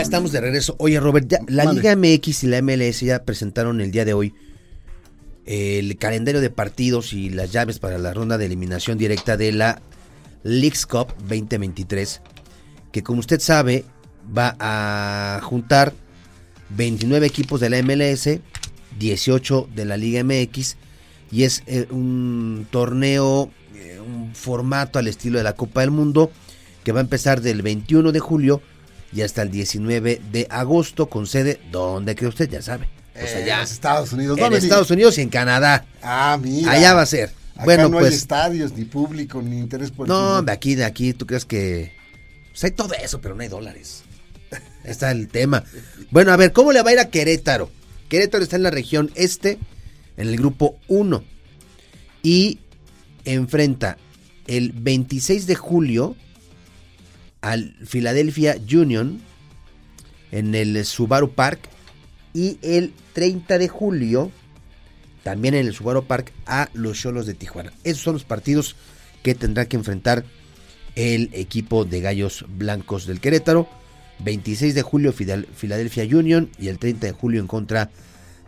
Ya 0.00 0.04
estamos 0.04 0.32
de 0.32 0.40
regreso. 0.40 0.76
Oye, 0.78 0.98
Robert, 0.98 1.30
la 1.46 1.70
Liga 1.70 1.94
MX 1.94 2.44
y 2.44 2.46
la 2.46 2.62
MLS 2.62 3.00
ya 3.00 3.22
presentaron 3.22 3.82
el 3.82 3.90
día 3.90 4.06
de 4.06 4.14
hoy 4.14 4.32
el 5.44 5.98
calendario 5.98 6.40
de 6.40 6.48
partidos 6.48 7.12
y 7.12 7.28
las 7.28 7.52
llaves 7.52 7.78
para 7.78 7.98
la 7.98 8.14
ronda 8.14 8.38
de 8.38 8.46
eliminación 8.46 8.96
directa 8.96 9.36
de 9.36 9.52
la 9.52 9.82
Leagues 10.42 10.86
Cup 10.86 11.08
2023, 11.28 12.22
que 12.92 13.02
como 13.02 13.20
usted 13.20 13.40
sabe 13.40 13.84
va 14.34 14.56
a 14.58 15.38
juntar 15.42 15.92
29 16.70 17.26
equipos 17.26 17.60
de 17.60 17.68
la 17.68 17.82
MLS, 17.82 18.40
18 18.98 19.68
de 19.74 19.84
la 19.84 19.98
Liga 19.98 20.24
MX 20.24 20.78
y 21.30 21.42
es 21.42 21.62
eh, 21.66 21.88
un 21.90 22.66
torneo, 22.70 23.50
eh, 23.74 24.00
un 24.00 24.34
formato 24.34 24.98
al 24.98 25.08
estilo 25.08 25.36
de 25.36 25.44
la 25.44 25.56
Copa 25.56 25.82
del 25.82 25.90
Mundo 25.90 26.32
que 26.84 26.92
va 26.92 27.00
a 27.00 27.02
empezar 27.02 27.42
del 27.42 27.60
21 27.60 28.12
de 28.12 28.20
julio 28.20 28.62
y 29.12 29.22
hasta 29.22 29.42
el 29.42 29.50
19 29.50 30.20
de 30.30 30.46
agosto 30.50 31.08
con 31.08 31.26
sede 31.26 31.60
donde 31.70 32.14
cree 32.14 32.28
usted, 32.28 32.48
ya 32.48 32.62
sabe. 32.62 32.88
Pues 33.12 33.34
allá. 33.34 33.58
En 33.58 33.64
Estados 33.64 34.12
Unidos. 34.12 34.38
En 34.38 34.52
Estados 34.52 34.90
Unidos 34.90 35.18
y 35.18 35.22
en 35.22 35.28
Canadá. 35.28 35.84
Ah, 36.02 36.38
mira. 36.40 36.72
Allá 36.72 36.94
va 36.94 37.02
a 37.02 37.06
ser. 37.06 37.30
Acá 37.54 37.64
bueno, 37.64 37.88
no 37.88 37.98
pues, 37.98 38.12
hay 38.12 38.18
estadios, 38.18 38.72
ni 38.72 38.84
público, 38.84 39.42
ni 39.42 39.58
interés 39.58 39.90
por 39.90 40.08
No, 40.08 40.42
de 40.42 40.52
aquí, 40.52 40.76
de 40.76 40.84
aquí, 40.84 41.12
¿tú 41.12 41.26
crees 41.26 41.44
que...? 41.44 41.92
Pues 42.50 42.64
hay 42.64 42.70
todo 42.70 42.94
eso, 42.94 43.20
pero 43.20 43.34
no 43.34 43.42
hay 43.42 43.48
dólares. 43.48 44.02
está 44.84 45.10
el 45.10 45.28
tema. 45.28 45.64
Bueno, 46.10 46.32
a 46.32 46.36
ver, 46.36 46.52
¿cómo 46.52 46.72
le 46.72 46.82
va 46.82 46.90
a 46.90 46.92
ir 46.94 46.98
a 46.98 47.10
Querétaro? 47.10 47.70
Querétaro 48.08 48.42
está 48.42 48.56
en 48.56 48.62
la 48.62 48.70
región 48.70 49.10
este, 49.14 49.58
en 50.16 50.28
el 50.28 50.36
grupo 50.36 50.78
1. 50.88 51.22
Y 52.22 52.60
enfrenta 53.24 53.98
el 54.46 54.72
26 54.72 55.46
de 55.46 55.54
julio 55.54 56.16
al 57.40 57.74
Philadelphia 57.86 58.56
Union 58.72 59.20
en 60.32 60.54
el 60.54 60.84
Subaru 60.84 61.32
Park 61.32 61.60
y 62.34 62.58
el 62.62 62.92
30 63.14 63.58
de 63.58 63.68
julio 63.68 64.30
también 65.22 65.54
en 65.54 65.66
el 65.66 65.74
Subaru 65.74 66.04
Park 66.04 66.32
a 66.46 66.68
los 66.72 66.98
Cholos 66.98 67.26
de 67.26 67.34
Tijuana. 67.34 67.72
Esos 67.84 68.02
son 68.02 68.14
los 68.14 68.24
partidos 68.24 68.76
que 69.22 69.34
tendrá 69.34 69.66
que 69.66 69.76
enfrentar 69.76 70.24
el 70.94 71.30
equipo 71.32 71.84
de 71.84 72.00
Gallos 72.00 72.44
Blancos 72.48 73.06
del 73.06 73.20
Querétaro. 73.20 73.68
26 74.22 74.74
de 74.74 74.82
julio 74.82 75.14
Philadelphia 75.14 76.04
Union 76.04 76.50
y 76.58 76.68
el 76.68 76.78
30 76.78 77.06
de 77.06 77.12
julio 77.12 77.40
en 77.40 77.46
contra 77.46 77.90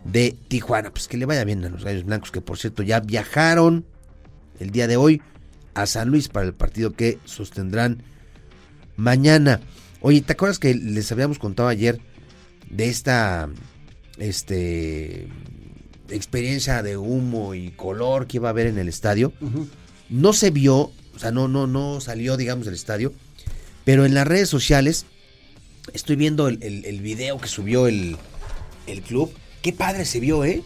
de 0.03 0.35
Tijuana. 0.47 0.91
Pues 0.91 1.07
que 1.07 1.17
le 1.17 1.25
vaya 1.25 1.43
bien 1.45 1.65
a 1.65 1.69
los 1.69 1.83
Gallos 1.83 2.03
Blancos 2.03 2.31
que 2.31 2.41
por 2.41 2.59
cierto 2.59 2.83
ya 2.83 2.99
viajaron 2.99 3.85
el 4.59 4.69
día 4.69 4.87
de 4.87 4.97
hoy 4.97 5.21
a 5.73 5.87
San 5.87 6.09
Luis 6.09 6.27
para 6.27 6.45
el 6.45 6.53
partido 6.53 6.93
que 6.93 7.17
sostendrán 7.25 8.03
mañana. 8.95 9.61
Oye, 10.01 10.21
¿te 10.21 10.33
acuerdas 10.33 10.59
que 10.59 10.73
les 10.73 11.11
habíamos 11.11 11.39
contado 11.39 11.69
ayer 11.69 11.99
de 12.69 12.89
esta 12.89 13.49
este 14.17 15.27
experiencia 16.09 16.83
de 16.83 16.97
humo 16.97 17.55
y 17.55 17.71
color 17.71 18.27
que 18.27 18.37
iba 18.37 18.49
a 18.49 18.51
haber 18.51 18.67
en 18.67 18.77
el 18.77 18.87
estadio? 18.87 19.33
No 20.09 20.33
se 20.33 20.51
vio, 20.51 20.91
o 21.15 21.19
sea, 21.19 21.31
no, 21.31 21.47
no, 21.47 21.67
no 21.67 22.01
salió, 22.01 22.37
digamos, 22.37 22.65
del 22.65 22.75
estadio, 22.75 23.13
pero 23.85 24.05
en 24.05 24.13
las 24.13 24.27
redes 24.27 24.49
sociales 24.49 25.05
estoy 25.93 26.15
viendo 26.15 26.47
el, 26.47 26.61
el, 26.61 27.01
video 27.01 27.39
que 27.39 27.47
subió 27.47 27.87
el, 27.87 28.17
el, 28.85 29.01
club. 29.01 29.31
Qué 29.61 29.73
padre 29.73 30.05
se 30.05 30.19
vio, 30.19 30.43
¿eh? 30.43 30.61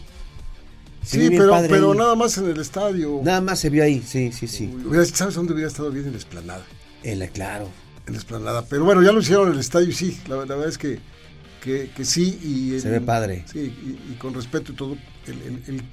sí, 1.04 1.28
pero, 1.30 1.54
pero 1.70 1.94
nada 1.94 2.16
más 2.16 2.38
en 2.40 2.50
el 2.50 2.60
estadio. 2.60 3.22
Nada 3.24 3.40
más 3.40 3.60
se 3.60 3.70
vio 3.70 3.84
ahí, 3.84 4.04
sí, 4.06 4.32
sí, 4.32 4.48
sí. 4.48 4.74
¿Sabes 5.14 5.36
dónde 5.36 5.54
hubiera 5.54 5.70
estado 5.70 5.92
bien 5.92 6.08
en 6.08 6.14
la 6.14 6.18
esplanada? 6.18 6.66
En 7.04 7.20
la, 7.20 7.28
claro 7.28 7.70
en 8.08 8.14
la 8.14 8.20
esplanada. 8.20 8.66
Pero 8.66 8.86
bueno, 8.86 9.04
ya 9.04 9.12
lo 9.12 9.20
hicieron 9.20 9.48
en 9.48 9.54
el 9.54 9.60
estadio 9.60 9.92
sí, 9.92 10.20
la, 10.28 10.38
verdad 10.38 10.68
es 10.68 10.78
que, 10.78 11.00
que, 11.62 12.06
sí. 12.06 12.40
Y 12.42 12.80
Se 12.80 12.90
ve 12.90 13.02
padre. 13.02 13.46
Sí, 13.52 13.60
y, 13.60 14.16
con 14.16 14.34
respeto 14.34 14.72
y 14.72 14.76
todo, 14.76 14.98
el, 15.28 15.84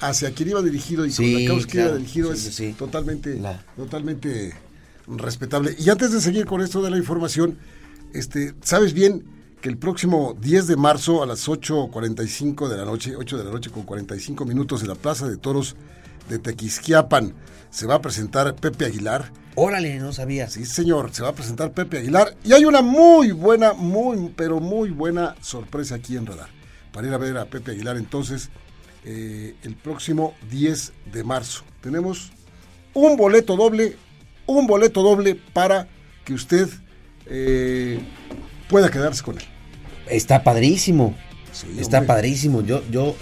hacia 0.00 0.32
quien 0.32 0.50
iba 0.50 0.62
dirigido 0.62 1.06
y 1.06 1.12
con 1.12 1.32
la 1.32 1.48
causa 1.48 1.68
que 1.68 1.78
iba 1.78 1.92
dirigido 1.92 2.32
es 2.32 2.62
totalmente, 2.76 3.40
totalmente 3.76 4.54
respetable. 5.06 5.76
Y 5.78 5.88
antes 5.90 6.12
de 6.12 6.20
seguir 6.20 6.46
con 6.46 6.60
esto 6.62 6.82
de 6.82 6.90
la 6.90 6.96
información, 6.96 7.58
este, 8.12 8.54
sabes 8.62 8.92
bien 8.92 9.24
que 9.60 9.68
el 9.68 9.78
próximo 9.78 10.36
10 10.40 10.66
de 10.66 10.76
marzo 10.76 11.22
a 11.22 11.26
las 11.26 11.48
8.45 11.48 12.68
de 12.68 12.76
la 12.76 12.84
noche, 12.84 13.16
8 13.16 13.38
de 13.38 13.44
la 13.44 13.50
noche 13.50 13.70
con 13.70 13.84
45 13.84 14.44
minutos 14.44 14.82
en 14.82 14.88
la 14.88 14.94
Plaza 14.94 15.28
de 15.28 15.36
Toros 15.36 15.76
de 16.28 16.38
Tequisquiapan, 16.38 17.34
se 17.70 17.86
va 17.86 17.96
a 17.96 18.02
presentar 18.02 18.54
Pepe 18.56 18.86
Aguilar 18.86 19.30
Órale, 19.58 19.98
no 19.98 20.12
sabía. 20.12 20.50
Sí, 20.50 20.66
señor, 20.66 21.14
se 21.14 21.22
va 21.22 21.30
a 21.30 21.34
presentar 21.34 21.72
Pepe 21.72 21.98
Aguilar. 21.98 22.36
Y 22.44 22.52
hay 22.52 22.66
una 22.66 22.82
muy 22.82 23.32
buena, 23.32 23.72
muy, 23.72 24.30
pero 24.36 24.60
muy 24.60 24.90
buena 24.90 25.34
sorpresa 25.40 25.94
aquí 25.94 26.14
en 26.14 26.26
Radar. 26.26 26.50
Para 26.92 27.08
ir 27.08 27.14
a 27.14 27.18
ver 27.18 27.38
a 27.38 27.46
Pepe 27.46 27.70
Aguilar 27.70 27.96
entonces 27.96 28.50
eh, 29.06 29.54
el 29.62 29.74
próximo 29.74 30.34
10 30.50 30.92
de 31.10 31.24
marzo. 31.24 31.64
Tenemos 31.80 32.32
un 32.92 33.16
boleto 33.16 33.56
doble, 33.56 33.96
un 34.44 34.66
boleto 34.66 35.02
doble 35.02 35.40
para 35.54 35.88
que 36.26 36.34
usted 36.34 36.68
eh, 37.24 37.98
pueda 38.68 38.90
quedarse 38.90 39.22
con 39.22 39.38
él. 39.38 39.44
Está 40.06 40.44
padrísimo. 40.44 41.16
Está 41.78 42.02
padrísimo. 42.02 42.60
Yo, 42.60 42.82
yo, 42.90 43.16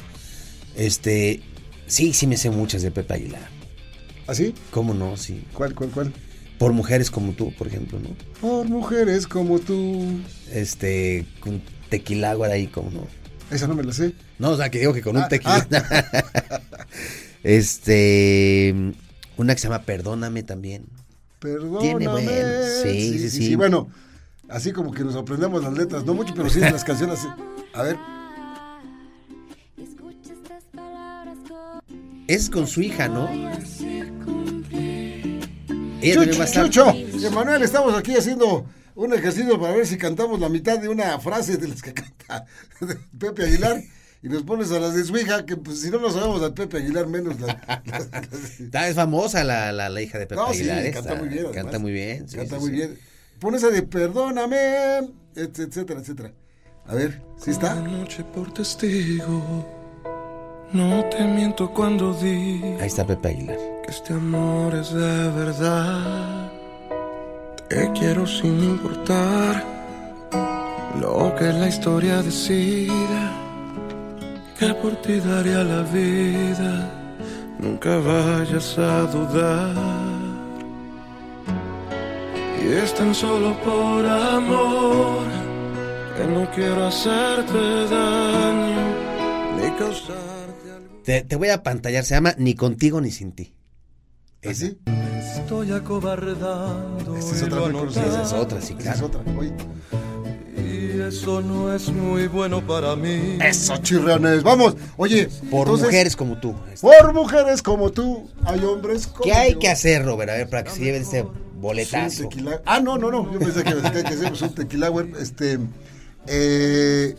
este, 0.75 1.43
sí, 1.87 2.13
sí 2.13 2.27
me 2.27 2.37
sé 2.37 2.51
muchas 2.51 2.83
de 2.83 2.91
Pepe 2.91 3.15
Aguilar. 3.15 3.55
¿Ah, 4.27 4.33
¿Cómo 4.73 4.95
no? 4.95 5.17
Sí. 5.17 5.45
¿Cuál, 5.53 5.75
cuál, 5.75 5.91
cuál? 5.91 6.13
Por 6.59 6.73
mujeres 6.73 7.11
como 7.11 7.33
tú, 7.33 7.53
por 7.55 7.67
ejemplo, 7.67 7.99
¿no? 7.99 8.11
Por 8.41 8.69
mujeres 8.69 9.27
como 9.27 9.59
tú. 9.59 10.21
Este, 10.53 11.27
con 11.41 11.61
tequilagua 11.89 12.49
ahí, 12.49 12.67
como 12.69 12.91
no. 12.91 13.07
Esa 13.51 13.67
no 13.67 13.75
me 13.75 13.83
la 13.83 13.93
sé. 13.93 14.15
No, 14.39 14.51
o 14.51 14.57
sea, 14.57 14.71
que 14.71 14.79
digo 14.79 14.93
que 14.93 15.03
con 15.03 15.17
un 15.17 15.23
ah, 15.23 15.29
tequila. 15.29 15.67
Ah. 15.73 16.61
este, 17.43 18.75
una 19.37 19.55
que 19.55 19.61
se 19.61 19.69
llama 19.69 19.83
Perdóname 19.83 20.43
también. 20.43 20.87
Perdóname. 21.41 21.81
Tiene 21.81 22.09
buen. 22.09 22.27
Sí 22.83 23.19
sí, 23.19 23.31
sí, 23.31 23.57
Bueno, 23.57 23.89
así 24.49 24.73
como 24.73 24.93
que 24.93 25.05
nos 25.05 25.17
aprendemos 25.17 25.63
las 25.63 25.75
letras, 25.75 26.05
no 26.05 26.15
mucho, 26.15 26.35
pero 26.35 26.49
sí 26.49 26.61
las 26.61 26.85
canciones. 26.85 27.21
A 27.75 27.83
ver. 27.83 27.97
Es 32.27 32.49
con 32.49 32.67
su 32.67 32.81
hija, 32.81 33.09
¿no? 33.09 33.29
Chucho, 36.13 36.95
Emanuel, 37.27 37.63
estamos 37.63 37.95
aquí 37.95 38.15
haciendo 38.15 38.67
un 38.95 39.15
ejercicio 39.15 39.59
para 39.59 39.75
ver 39.75 39.87
si 39.87 39.97
cantamos 39.97 40.39
la 40.39 40.49
mitad 40.49 40.79
de 40.79 40.89
una 40.89 41.19
frase 41.19 41.57
de 41.57 41.69
las 41.69 41.83
que 41.83 41.95
canta 41.95 42.45
Pepe 43.19 43.45
Aguilar. 43.45 43.83
y 44.23 44.29
nos 44.29 44.43
pones 44.43 44.71
a 44.71 44.81
las 44.81 44.95
de 44.95 45.05
su 45.05 45.17
hija, 45.17 45.47
que 45.47 45.57
pues 45.57 45.81
si 45.81 45.91
no 45.91 45.99
nos 45.99 46.15
sabemos 46.15 46.43
a 46.43 46.55
Pepe 46.55 46.79
Aguilar, 46.79 47.07
menos 47.07 47.41
la, 47.41 47.83
Es 48.89 48.95
famosa 48.95 49.45
la, 49.45 49.73
la, 49.73 50.03
hija 50.03 50.19
de 50.19 50.27
Pepe 50.27 50.41
Aguilar. 50.41 50.85
Sí, 50.85 50.91
canta 50.93 51.15
muy 51.15 51.29
bien. 51.29 51.53
Canta 51.53 51.79
muy 51.79 51.93
bien. 51.93 52.27
canta 52.27 52.59
muy 52.59 52.71
bien. 52.71 52.99
Pones 53.41 53.65
a 53.65 53.71
de 53.71 53.83
perdóname, 53.83 55.11
etcétera, 55.35 56.01
etcétera. 56.01 56.33
A 56.87 56.95
ver, 56.95 57.23
¿sí 57.43 57.51
está? 57.51 57.75
noche 57.77 58.23
por 58.25 58.53
testigo. 58.53 59.84
No 60.75 61.05
te 61.05 61.25
miento 61.25 61.71
cuando 61.71 62.13
digo. 62.13 62.79
Ahí 62.81 62.89
está 62.89 63.05
Pepe 63.07 63.29
Aguilar. 63.29 63.57
Que 63.85 63.93
este 63.93 64.13
amor 64.13 64.75
es 64.75 64.93
de 64.93 65.31
verdad. 65.31 66.51
Te 67.69 67.93
quiero 67.93 68.27
sin 68.27 68.59
importar 68.61 69.63
lo 71.01 71.33
que 71.37 71.45
la 71.45 71.69
historia 71.69 72.21
decida 72.23 73.33
que 74.59 74.75
por 74.75 74.97
ti 74.97 75.21
daría 75.21 75.63
la 75.63 75.83
vida, 75.83 76.91
nunca 77.61 77.97
vayas 77.99 78.77
a 78.77 79.03
dudar. 79.03 79.77
Y 82.61 82.73
es 82.73 82.93
tan 82.95 83.15
solo 83.15 83.55
por 83.65 84.05
amor 84.05 85.25
que 86.17 86.25
no 86.27 86.51
quiero 86.51 86.87
hacerte 86.89 87.87
daño 87.87 88.83
ni 89.57 89.67
algún... 89.67 90.34
Te, 91.05 91.23
te 91.23 91.37
voy 91.37 91.51
a 91.51 91.63
pantallar, 91.63 92.05
se 92.05 92.15
llama 92.15 92.35
Ni 92.39 92.55
contigo 92.55 93.01
ni 93.01 93.11
sin 93.11 93.33
ti. 93.33 93.55
¿Ese? 94.43 94.77
Estoy 95.37 95.73
acobardando. 95.73 97.17
Esta 97.17 97.37
es 97.37 97.43
otra, 97.43 97.91
Esa 97.91 98.23
es 98.23 98.33
otra, 98.33 98.61
sí, 98.61 98.75
claro. 98.75 98.97
Esa 98.97 98.97
es 98.97 99.03
otra. 99.03 99.39
Oye 99.39 99.53
eso 101.09 101.41
no 101.41 101.73
es 101.73 101.91
muy 101.91 102.29
bueno 102.29 102.67
para 102.67 102.97
mí. 102.97 103.39
Eso, 103.43 103.77
chirriones. 103.79 104.43
Vamos. 104.43 104.77
Oye, 104.97 105.29
por 105.51 105.69
mujeres 105.69 106.17
como 106.17 106.39
tú. 106.39 106.55
Por 106.81 107.13
mujeres 107.13 107.63
como 107.63 107.91
tú, 107.91 108.29
hay 108.45 108.61
hombres 108.65 109.07
como 109.07 109.25
¿Qué 109.25 109.33
hay 109.33 109.55
que 109.57 109.69
hacer, 109.69 110.05
Robert? 110.05 110.31
A 110.31 110.35
ver, 110.35 110.49
para 110.49 110.65
que 110.65 110.71
se 110.71 110.81
lleven 110.81 111.03
ese 111.03 111.27
boletazo. 111.57 112.29
Ah, 112.65 112.81
no, 112.81 112.99
no, 112.99 113.11
no. 113.11 113.33
Yo 113.33 113.39
pensé 113.39 113.65
que, 113.65 113.75
que, 113.75 114.03
que 114.03 114.15
hacemos 114.15 114.43
un 114.43 114.55
tequila, 114.55 114.93
Este. 115.21 115.59
Eh, 116.27 117.15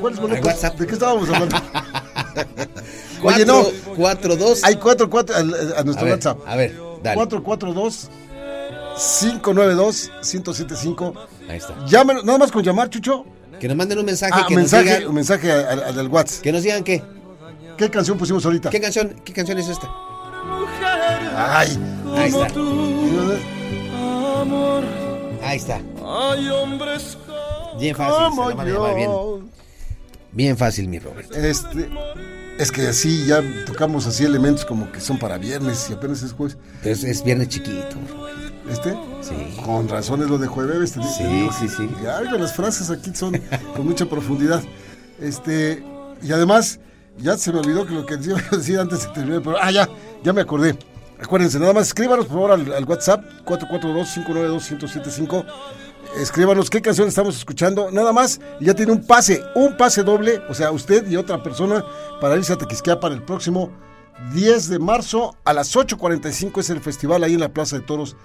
¿Cuál 0.00 0.14
es 0.14 0.20
boleto? 0.20 0.46
WhatsApp. 0.46 0.78
¿De 0.78 0.86
qué 0.86 0.94
estábamos 0.94 1.28
hablando? 1.28 1.56
Oye, 3.22 3.46
no. 3.46 3.62
4-2. 3.96 4.60
Hay 4.62 4.76
4-4 4.76 5.30
a, 5.30 5.38
a, 5.80 5.84
nuestro 5.84 6.02
a 6.02 6.04
ver, 6.04 6.14
WhatsApp. 6.14 6.38
A 6.46 6.56
ver, 6.56 6.74
dale. 7.02 7.16
442 7.16 8.10
592-1075. 8.96 11.14
Ahí 11.48 11.56
está. 11.58 11.74
Llámenos, 11.86 12.24
nada 12.24 12.38
más 12.38 12.50
con 12.52 12.62
llamar, 12.62 12.88
Chucho. 12.90 13.24
Que 13.58 13.66
nos 13.68 13.76
manden 13.76 13.98
un 13.98 14.04
mensaje. 14.04 14.32
Ah, 14.34 14.44
que 14.48 14.56
mensaje, 14.56 14.84
nos 14.84 14.94
digan, 14.94 15.08
un 15.08 15.14
mensaje 15.14 15.52
al, 15.52 16.08
WhatsApp. 16.08 16.42
Que 16.42 16.52
nos 16.52 16.62
digan 16.62 16.84
qué. 16.84 17.02
¿Qué 17.76 17.90
canción 17.90 18.16
pusimos 18.16 18.44
ahorita? 18.44 18.70
¿Qué 18.70 18.80
canción, 18.80 19.16
qué 19.24 19.32
canción 19.32 19.58
es 19.58 19.66
esta? 19.68 19.90
Ay, 21.36 21.76
ahí 22.16 22.28
está. 22.28 22.46
Amor. 24.40 24.84
Ahí 25.42 25.56
está. 25.56 25.80
Hay 26.04 26.48
hombres 26.48 27.18
Bien 27.78 27.96
fácil. 27.96 28.34
Se 28.34 28.40
la 28.40 28.54
van 28.54 28.68
a 28.68 28.70
llamar 28.70 28.94
bien. 28.94 29.10
Bien 30.34 30.56
fácil, 30.56 30.88
mi 30.88 30.98
Robert. 30.98 31.30
Este, 31.34 31.88
es 32.58 32.70
que 32.72 32.86
así 32.88 33.26
ya 33.26 33.42
tocamos 33.66 34.06
así 34.06 34.24
elementos 34.24 34.64
como 34.64 34.90
que 34.90 35.00
son 35.00 35.18
para 35.18 35.36
viernes 35.38 35.88
y 35.90 35.94
apenas 35.94 36.22
es 36.22 36.32
jueves. 36.32 36.56
Es, 36.82 37.04
es 37.04 37.22
viernes 37.24 37.48
chiquito, 37.48 37.96
¿Este? 38.70 38.96
Sí. 39.20 39.34
Con 39.64 39.88
razón 39.88 40.22
es 40.22 40.28
lo 40.28 40.38
de 40.38 40.46
jueves. 40.46 40.92
Sí, 40.92 41.00
sí, 41.58 41.68
sí. 41.68 41.88
Ya, 42.02 42.20
las 42.22 42.54
frases 42.54 42.90
aquí 42.90 43.12
son 43.14 43.38
con 43.76 43.86
mucha 43.86 44.06
profundidad. 44.06 44.62
Este, 45.20 45.84
y 46.22 46.32
además, 46.32 46.80
ya 47.18 47.36
se 47.36 47.52
me 47.52 47.58
olvidó 47.60 47.86
que 47.86 47.92
lo 47.94 48.06
que 48.06 48.14
iba 48.14 48.38
a 48.38 48.56
decir 48.56 48.78
antes 48.78 49.02
de 49.02 49.08
terminar 49.08 49.42
pero 49.42 49.56
Ah, 49.60 49.70
ya, 49.70 49.86
ya 50.22 50.32
me 50.32 50.40
acordé. 50.40 50.76
Acuérdense, 51.20 51.58
nada 51.60 51.72
más 51.72 51.86
escríbanos 51.88 52.26
por 52.26 52.34
favor 52.34 52.50
al, 52.52 52.72
al 52.72 52.84
WhatsApp 52.84 53.24
442-592-1075. 53.44 55.44
Escríbanos 56.16 56.70
qué 56.70 56.80
canción 56.80 57.08
estamos 57.08 57.36
escuchando, 57.36 57.90
nada 57.90 58.12
más. 58.12 58.40
Ya 58.60 58.74
tiene 58.74 58.92
un 58.92 59.04
pase, 59.04 59.42
un 59.56 59.76
pase 59.76 60.04
doble, 60.04 60.40
o 60.48 60.54
sea, 60.54 60.70
usted 60.70 61.08
y 61.10 61.16
otra 61.16 61.42
persona 61.42 61.84
para 62.20 62.36
irse 62.36 62.52
a 62.52 62.56
Tequisquiapan 62.56 63.12
el 63.12 63.22
próximo 63.22 63.72
10 64.32 64.68
de 64.68 64.78
marzo 64.78 65.36
a 65.44 65.52
las 65.52 65.74
8.45 65.74 66.60
es 66.60 66.70
el 66.70 66.80
festival 66.80 67.24
ahí 67.24 67.34
en 67.34 67.40
la 67.40 67.48
Plaza 67.48 67.76
de 67.76 67.82
Toros 67.82 68.16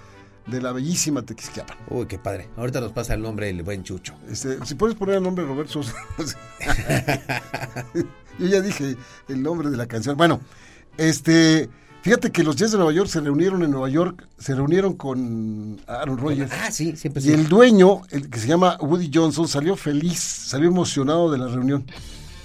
de 0.46 0.62
la 0.62 0.72
bellísima 0.72 1.22
Tequisquiapan. 1.22 1.76
Uy, 1.88 2.06
qué 2.06 2.18
padre. 2.18 2.48
Ahorita 2.56 2.80
nos 2.80 2.92
pasa 2.92 3.14
el 3.14 3.22
nombre 3.22 3.46
del 3.46 3.62
buen 3.64 3.82
Chucho. 3.82 4.14
Este, 4.30 4.64
si 4.64 4.76
puedes 4.76 4.96
poner 4.96 5.16
el 5.16 5.22
nombre 5.24 5.44
Roberto 5.44 5.82
Sosa. 5.82 5.94
Yo 8.38 8.46
ya 8.46 8.60
dije 8.60 8.96
el 9.28 9.42
nombre 9.42 9.68
de 9.68 9.76
la 9.76 9.86
canción. 9.86 10.16
Bueno, 10.16 10.40
este, 10.96 11.68
fíjate 12.02 12.30
que 12.30 12.42
los 12.42 12.56
Jets 12.56 12.72
de 12.72 12.78
Nueva 12.78 12.92
York 12.92 13.08
se 13.08 13.20
reunieron 13.20 13.62
en 13.62 13.70
Nueva 13.70 13.88
York, 13.88 14.26
se 14.38 14.54
reunieron 14.54 14.94
con 14.94 15.80
Aaron 15.86 16.18
Rodgers. 16.18 16.50
Ah, 16.52 16.70
sí, 16.70 16.96
siempre 16.96 17.22
Y 17.22 17.26
sí. 17.26 17.32
el 17.32 17.48
dueño, 17.48 18.02
el 18.10 18.28
que 18.30 18.38
se 18.38 18.48
llama 18.48 18.76
Woody 18.80 19.10
Johnson, 19.12 19.48
salió 19.48 19.76
feliz, 19.76 20.18
salió 20.18 20.68
emocionado 20.68 21.30
de 21.30 21.38
la 21.38 21.48
reunión. 21.48 21.84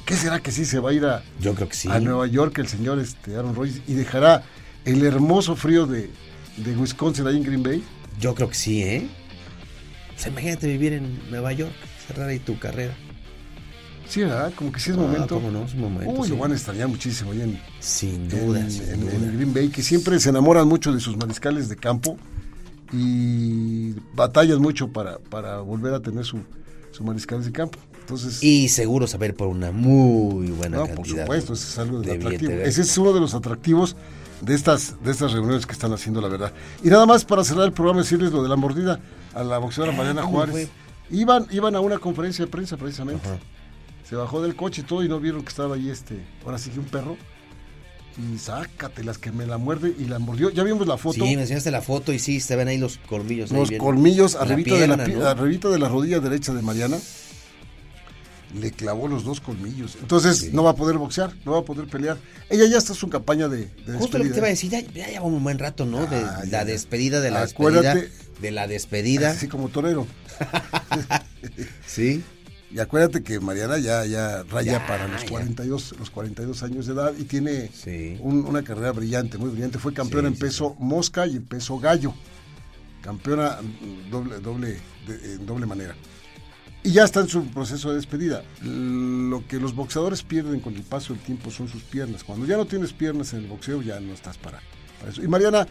¿Qué 0.06 0.16
será 0.16 0.40
que 0.40 0.52
sí 0.52 0.66
se 0.66 0.80
va 0.80 0.92
a 0.92 0.94
ir 0.94 1.06
a, 1.06 1.24
Yo 1.40 1.56
creo 1.56 1.68
que 1.68 1.76
sí. 1.76 1.90
a 1.90 2.00
Nueva 2.00 2.28
York 2.28 2.58
el 2.60 2.68
señor 2.68 3.00
este, 3.00 3.36
Aaron 3.36 3.56
Rodgers 3.56 3.82
y 3.88 3.94
dejará 3.94 4.44
el 4.86 5.04
hermoso 5.04 5.56
frío 5.56 5.88
de, 5.88 6.12
de 6.58 6.78
Wisconsin 6.78 7.26
ahí 7.26 7.38
en 7.38 7.44
Green 7.44 7.64
Bay? 7.64 7.84
Yo 8.20 8.36
creo 8.36 8.48
que 8.50 8.56
sí, 8.56 8.84
¿eh? 8.84 9.08
O 10.16 10.20
sea, 10.20 10.32
imagínate 10.32 10.68
vivir 10.68 10.94
en 10.94 11.20
Nueva 11.30 11.52
York, 11.54 11.74
cerrar 12.08 12.30
ahí 12.30 12.40
tu 12.40 12.58
carrera. 12.60 12.96
Sí, 14.08 14.22
¿verdad? 14.22 14.54
Como 14.56 14.72
que 14.72 14.80
sí 14.80 14.92
es 14.92 14.98
Ah, 14.98 15.02
momento. 15.02 15.36
cómo 15.36 15.52
no, 15.52 15.64
es 15.66 15.74
un 15.74 15.82
momento, 15.82 16.12
Uy, 16.22 16.28
sí. 16.28 16.34
lo 16.34 16.40
van 16.40 16.52
a 16.52 16.56
extrañar 16.56 16.88
muchísimo 16.88 17.32
ahí 17.32 17.42
en, 17.42 17.60
Sin 17.80 18.30
duda, 18.30 18.60
en, 18.60 18.72
sin 18.72 18.84
en- 18.90 19.02
duda. 19.02 19.14
en 19.14 19.36
Green 19.36 19.54
Bay, 19.54 19.70
que 19.70 19.82
siempre 19.84 20.20
se 20.20 20.30
enamoran 20.30 20.68
mucho 20.68 20.92
de 20.94 21.00
sus 21.00 21.18
mariscales 21.18 21.70
de 21.70 21.76
campo 21.76 22.18
y 22.94 23.94
batallan 24.14 24.62
mucho 24.62 24.88
para, 24.90 25.18
para 25.18 25.60
volver 25.60 25.94
a 25.94 26.00
tener 26.02 26.24
su, 26.26 26.40
su 26.92 27.04
mariscales 27.04 27.46
de 27.46 27.52
campo. 27.52 27.80
Entonces, 28.02 28.44
Y 28.44 28.70
seguro 28.70 29.08
saber 29.08 29.36
por 29.36 29.48
una 29.48 29.72
muy 29.72 30.50
buena 30.52 30.78
no, 30.78 30.86
cantidad. 30.86 30.96
por 30.96 31.08
supuesto, 31.08 31.54
ese 31.54 31.68
es 31.70 31.78
algo 31.80 32.02
de 32.02 32.08
de 32.12 32.14
atractivo. 32.18 32.52
Ese 32.54 32.82
es 32.82 32.98
uno 32.98 33.14
de 33.14 33.20
los 33.20 33.34
atractivos 33.34 33.96
de 34.42 34.54
estas, 34.54 34.96
de 35.04 35.12
estas 35.12 35.32
reuniones 35.32 35.66
que 35.66 35.72
están 35.74 35.92
haciendo, 35.94 36.22
la 36.22 36.28
verdad. 36.28 36.52
Y 36.84 36.90
nada 36.90 37.06
más 37.08 37.26
para 37.26 37.44
cerrar 37.44 37.66
el 37.66 37.74
programa, 37.74 38.02
decirles 38.02 38.32
lo 38.32 38.44
de 38.44 38.50
la 38.50 38.56
mordida 38.56 39.00
a 39.34 39.44
la 39.44 39.58
boxeadora 39.58 39.96
Mariana 39.98 40.22
¿cómo 40.22 40.34
Juárez. 40.38 40.70
Iban, 41.10 41.48
iban 41.52 41.76
a 41.76 41.80
una 41.80 41.98
conferencia 41.98 42.46
de 42.46 42.52
prensa 42.52 42.78
precisamente. 42.78 43.28
Se 44.10 44.16
bajó 44.16 44.42
del 44.42 44.56
coche 44.56 44.82
y 44.82 44.84
todo 44.86 45.04
y 45.04 45.10
no 45.10 45.20
vieron 45.20 45.42
que 45.44 45.50
estaba 45.50 45.76
ahí 45.76 45.90
este, 45.90 46.20
ahora 46.46 46.58
sí 46.58 46.70
que 46.70 46.80
un 46.80 46.86
perro. 46.86 47.18
Y 48.34 48.38
sácatelas 48.38 49.18
que 49.18 49.32
me 49.32 49.46
la 49.46 49.58
muerde 49.58 49.94
y 50.00 50.06
la 50.06 50.20
mordió. 50.20 50.50
Ya 50.50 50.64
vimos 50.64 50.88
la 50.88 50.98
foto. 50.98 51.16
Sí, 51.26 51.36
me 51.36 51.42
enseñaste 51.42 51.70
la 51.70 51.82
foto 51.82 52.14
y 52.14 52.20
sí, 52.20 52.40
se 52.40 52.56
ven 52.56 52.68
ahí 52.70 52.78
los 52.78 52.98
colmillos. 52.98 53.52
los 53.52 53.70
colmillos 53.72 54.36
arribita, 54.36 54.76
de 54.76 54.88
la, 54.88 55.32
arribita 55.32 55.68
de 55.70 55.80
la 55.80 55.90
rodilla 55.90 56.20
derecha 56.22 56.54
de 56.54 56.62
Mariana. 56.62 56.98
Le 58.58 58.72
clavó 58.72 59.10
los 59.10 59.26
dos 59.26 59.42
colmillos. 59.42 59.98
Entonces 60.00 60.54
no 60.54 60.64
va 60.64 60.70
a 60.72 60.76
poder 60.76 60.98
boxear, 60.98 61.34
no 61.44 61.52
va 61.54 61.60
a 61.60 61.64
poder 61.66 61.88
pelear. 61.88 62.18
Ella 62.50 62.66
ya 62.68 62.78
está 62.78 62.94
en 62.94 63.00
su 63.00 63.10
campaña 63.10 63.50
de, 63.50 63.66
de 63.86 63.94
Justo 63.98 64.18
lo 64.18 64.24
que 64.24 64.30
te 64.30 64.36
despedida. 64.36 64.38
iba 64.38 64.46
a 64.48 64.50
decir, 64.50 64.70
ya, 64.72 64.80
ya 64.94 65.08
lleva 65.10 65.26
un 65.26 65.44
buen 65.44 65.60
rato, 65.60 65.86
¿no? 65.86 66.06
De 66.06 66.16
Ah, 66.16 66.44
la 66.50 66.64
despedida 66.64 67.20
de 67.20 67.32
la 67.32 67.44
Acuérdate- 67.44 67.96
despedida. 68.04 68.42
De 68.42 68.52
la 68.52 68.68
despedida. 68.68 69.32
Así 69.32 69.48
como 69.50 69.68
torero. 69.68 70.08
Sí. 71.86 72.24
Y 72.76 72.80
acuérdate 72.82 73.24
que 73.24 73.40
Mariana 73.40 73.78
ya, 73.78 74.06
ya 74.06 74.44
raya 74.44 74.74
Ya, 74.74 74.86
para 74.86 75.08
los 75.08 75.22
ya. 75.24 75.30
42, 75.30 75.96
los 75.98 76.10
42 76.10 76.62
años 76.62 76.86
de 76.86 76.92
edad 76.94 77.14
y 77.18 77.24
tiene 77.24 77.70
Sí. 77.74 78.18
un- 78.20 78.46
una 78.46 78.64
carrera 78.64 78.92
brillante, 78.92 79.38
muy 79.38 79.50
brillante. 79.50 79.80
Fue 79.80 79.94
campeona 79.94 80.28
Sí, 80.28 80.34
en 80.34 80.40
peso 80.42 80.76
mosca 80.78 81.26
y 81.26 81.38
en 81.38 81.46
peso 81.46 81.80
gallo. 81.80 82.14
Campeona 83.02 83.60
mm, 83.62 84.10
doble, 84.12 84.40
doble, 84.40 84.78
de- 85.08 85.36
en 85.36 85.46
doble 85.46 85.66
manera. 85.66 85.96
Y 86.84 86.92
ya 86.92 87.06
está 87.06 87.22
en 87.22 87.30
su 87.30 87.46
proceso 87.48 87.92
de 87.92 87.96
despedida. 87.96 88.44
Lo 88.62 89.48
que 89.48 89.58
los 89.58 89.74
boxeadores 89.74 90.22
pierden 90.24 90.60
con 90.60 90.76
el 90.76 90.84
paso 90.84 91.14
del 91.14 91.24
tiempo 91.24 91.52
son 91.52 91.70
sus 91.70 91.82
piernas. 91.84 92.26
Cuando 92.26 92.46
ya 92.46 92.58
no 92.58 92.66
tienes 92.66 92.92
piernas 92.92 93.32
en 93.34 93.40
el 93.40 93.48
boxeo, 93.48 93.82
ya 93.84 94.02
no 94.02 94.14
estás 94.14 94.38
para, 94.38 94.60
para 95.00 95.12
eso. 95.14 95.24
Y 95.24 95.30
Mariana, 95.30 95.66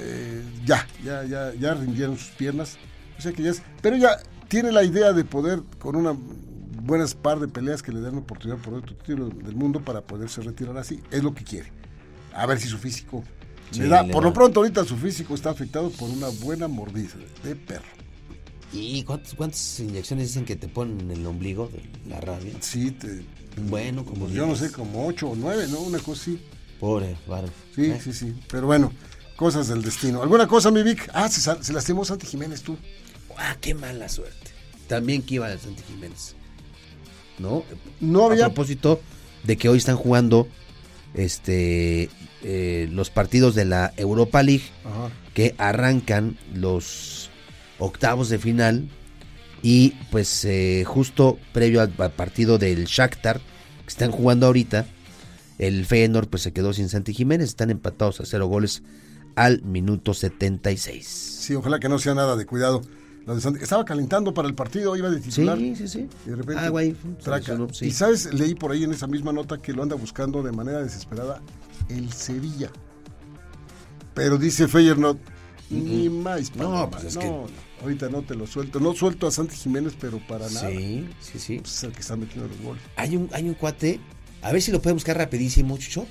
eh, 0.00 0.42
ya, 0.66 0.86
ya, 1.02 1.24
ya, 1.24 1.54
ya 1.54 1.72
rindieron 1.72 2.18
sus 2.18 2.28
piernas. 2.32 2.76
O 3.18 3.22
sea 3.22 3.32
que 3.32 3.42
ya 3.42 3.50
es. 3.50 3.62
Pero 3.80 3.96
ya 3.96 4.10
tiene 4.48 4.72
la 4.72 4.82
idea 4.84 5.12
de 5.12 5.24
poder, 5.24 5.62
con 5.78 5.96
una 5.96 6.14
buenas 6.82 7.14
par 7.14 7.38
de 7.40 7.48
peleas 7.48 7.82
que 7.82 7.92
le 7.92 8.00
den 8.00 8.16
oportunidad 8.16 8.58
por 8.60 8.74
otro 8.74 8.96
título 8.96 9.28
del 9.28 9.54
mundo 9.54 9.80
para 9.84 10.00
poderse 10.00 10.40
retirar 10.42 10.76
así. 10.78 11.00
Es 11.10 11.22
lo 11.22 11.34
que 11.34 11.44
quiere. 11.44 11.72
A 12.34 12.46
ver 12.46 12.58
si 12.60 12.68
su 12.68 12.78
físico 12.78 13.22
Sí, 13.70 13.80
le 13.80 13.88
da. 13.88 14.02
le 14.02 14.12
Por 14.12 14.22
da. 14.22 14.28
lo 14.30 14.32
pronto, 14.34 14.60
ahorita 14.60 14.84
su 14.84 14.96
físico 14.96 15.34
está 15.34 15.50
afectado 15.50 15.90
por 15.90 16.08
una 16.08 16.28
buena 16.28 16.68
mordida 16.68 17.10
de 17.44 17.54
perro. 17.54 17.84
¿Y 18.72 19.02
cuántas, 19.02 19.34
cuántas 19.34 19.80
inyecciones 19.80 20.28
dicen 20.28 20.44
que 20.44 20.56
te 20.56 20.68
ponen 20.68 21.00
en 21.00 21.10
el 21.10 21.26
ombligo 21.26 21.68
de 21.68 21.82
la 22.08 22.20
rabia? 22.20 22.52
Sí, 22.60 22.90
te- 22.92 23.24
Bueno, 23.62 24.04
como 24.04 24.24
pues 24.26 24.32
yo 24.34 24.46
no 24.46 24.54
sé, 24.56 24.70
como 24.72 25.06
ocho 25.06 25.28
o 25.30 25.36
nueve, 25.36 25.66
¿no? 25.70 25.80
Una 25.80 25.98
cosa 25.98 26.22
así. 26.22 26.42
Pobre, 26.80 27.16
vale. 27.26 27.48
Sí, 27.74 27.86
¿Eh? 27.86 28.00
sí, 28.02 28.12
sí. 28.12 28.34
Pero 28.50 28.66
bueno, 28.66 28.92
cosas 29.36 29.68
del 29.68 29.82
destino. 29.82 30.22
¿Alguna 30.22 30.46
cosa, 30.46 30.70
mi 30.70 30.82
Vic? 30.82 31.10
Ah, 31.12 31.28
se, 31.28 31.40
se 31.62 31.72
lastimó 31.72 32.04
Santi 32.04 32.26
Jiménez, 32.26 32.62
tú. 32.62 32.76
Ah, 33.38 33.56
qué 33.60 33.74
mala 33.74 34.08
suerte. 34.08 34.50
También 34.88 35.22
que 35.22 35.36
iba 35.36 35.46
a 35.46 35.58
Santi 35.58 35.82
Jiménez. 35.88 36.34
¿no? 37.38 37.64
No 38.00 38.26
había. 38.26 38.46
A 38.46 38.48
propósito 38.48 39.00
de 39.44 39.56
que 39.56 39.68
hoy 39.68 39.78
están 39.78 39.96
jugando 39.96 40.48
este 41.14 42.10
eh, 42.42 42.88
los 42.92 43.10
partidos 43.10 43.54
de 43.54 43.64
la 43.64 43.92
Europa 43.96 44.42
League 44.42 44.64
que 45.34 45.54
arrancan 45.58 46.36
los 46.54 47.30
octavos 47.78 48.28
de 48.28 48.38
final 48.38 48.88
y 49.62 49.90
pues 50.10 50.44
eh, 50.44 50.84
justo 50.86 51.38
previo 51.52 51.80
al, 51.80 51.90
partido 51.90 52.58
del 52.58 52.84
Shakhtar 52.84 53.38
que 53.38 53.88
están 53.88 54.10
jugando 54.10 54.46
ahorita 54.46 54.86
el 55.58 55.86
Feyenoord 55.86 56.28
pues 56.28 56.42
se 56.42 56.52
quedó 56.52 56.72
sin 56.72 56.88
Santi 56.88 57.14
Jiménez 57.14 57.48
están 57.48 57.70
empatados 57.70 58.20
a 58.20 58.26
cero 58.26 58.46
goles 58.46 58.82
al 59.34 59.62
minuto 59.62 60.14
76 60.14 61.06
sí 61.06 61.54
ojalá 61.54 61.80
que 61.80 61.88
no 61.88 61.98
sea 61.98 62.14
nada 62.14 62.36
de 62.36 62.44
cuidado 62.44 62.82
estaba 63.36 63.84
calentando 63.84 64.32
para 64.32 64.48
el 64.48 64.54
partido, 64.54 64.96
iba 64.96 65.10
de 65.10 65.20
titular. 65.20 65.58
Sí, 65.58 65.76
sí, 65.76 65.88
sí. 65.88 66.08
Y 66.26 66.30
de 66.30 66.36
repente, 66.36 66.62
ah, 66.62 67.68
Y 67.82 67.90
sabes, 67.90 68.32
leí 68.32 68.54
por 68.54 68.72
ahí 68.72 68.84
en 68.84 68.92
esa 68.92 69.06
misma 69.06 69.32
nota 69.32 69.58
que 69.58 69.72
lo 69.72 69.82
anda 69.82 69.96
buscando 69.96 70.42
de 70.42 70.52
manera 70.52 70.82
desesperada 70.82 71.42
el 71.88 72.12
Sevilla. 72.12 72.70
Pero 74.14 74.38
dice 74.38 74.66
Feyenoord, 74.66 75.18
ni 75.70 76.08
más. 76.08 76.54
No, 76.56 76.90
pues 76.90 77.04
es 77.04 77.18
que... 77.18 77.30
ahorita 77.82 78.08
no 78.08 78.22
te 78.22 78.34
lo 78.34 78.46
suelto. 78.46 78.80
No 78.80 78.94
suelto 78.94 79.26
a 79.26 79.30
Santi 79.30 79.54
Jiménez, 79.54 79.94
pero 80.00 80.18
para 80.26 80.48
nada. 80.48 80.70
Sí, 80.70 81.08
sí, 81.20 81.38
sí. 81.38 81.58
Pues 81.58 81.74
es 81.74 81.84
el 81.84 81.92
que 81.92 82.00
está 82.00 82.16
metiendo 82.16 82.48
los 82.48 82.60
goles. 82.60 82.82
Hay 82.96 83.16
un, 83.16 83.28
hay 83.32 83.48
un 83.48 83.54
cuate, 83.54 84.00
a 84.42 84.52
ver 84.52 84.62
si 84.62 84.72
lo 84.72 84.80
puede 84.80 84.94
buscar 84.94 85.16
rapidísimo, 85.16 85.76
Chucho. 85.78 86.06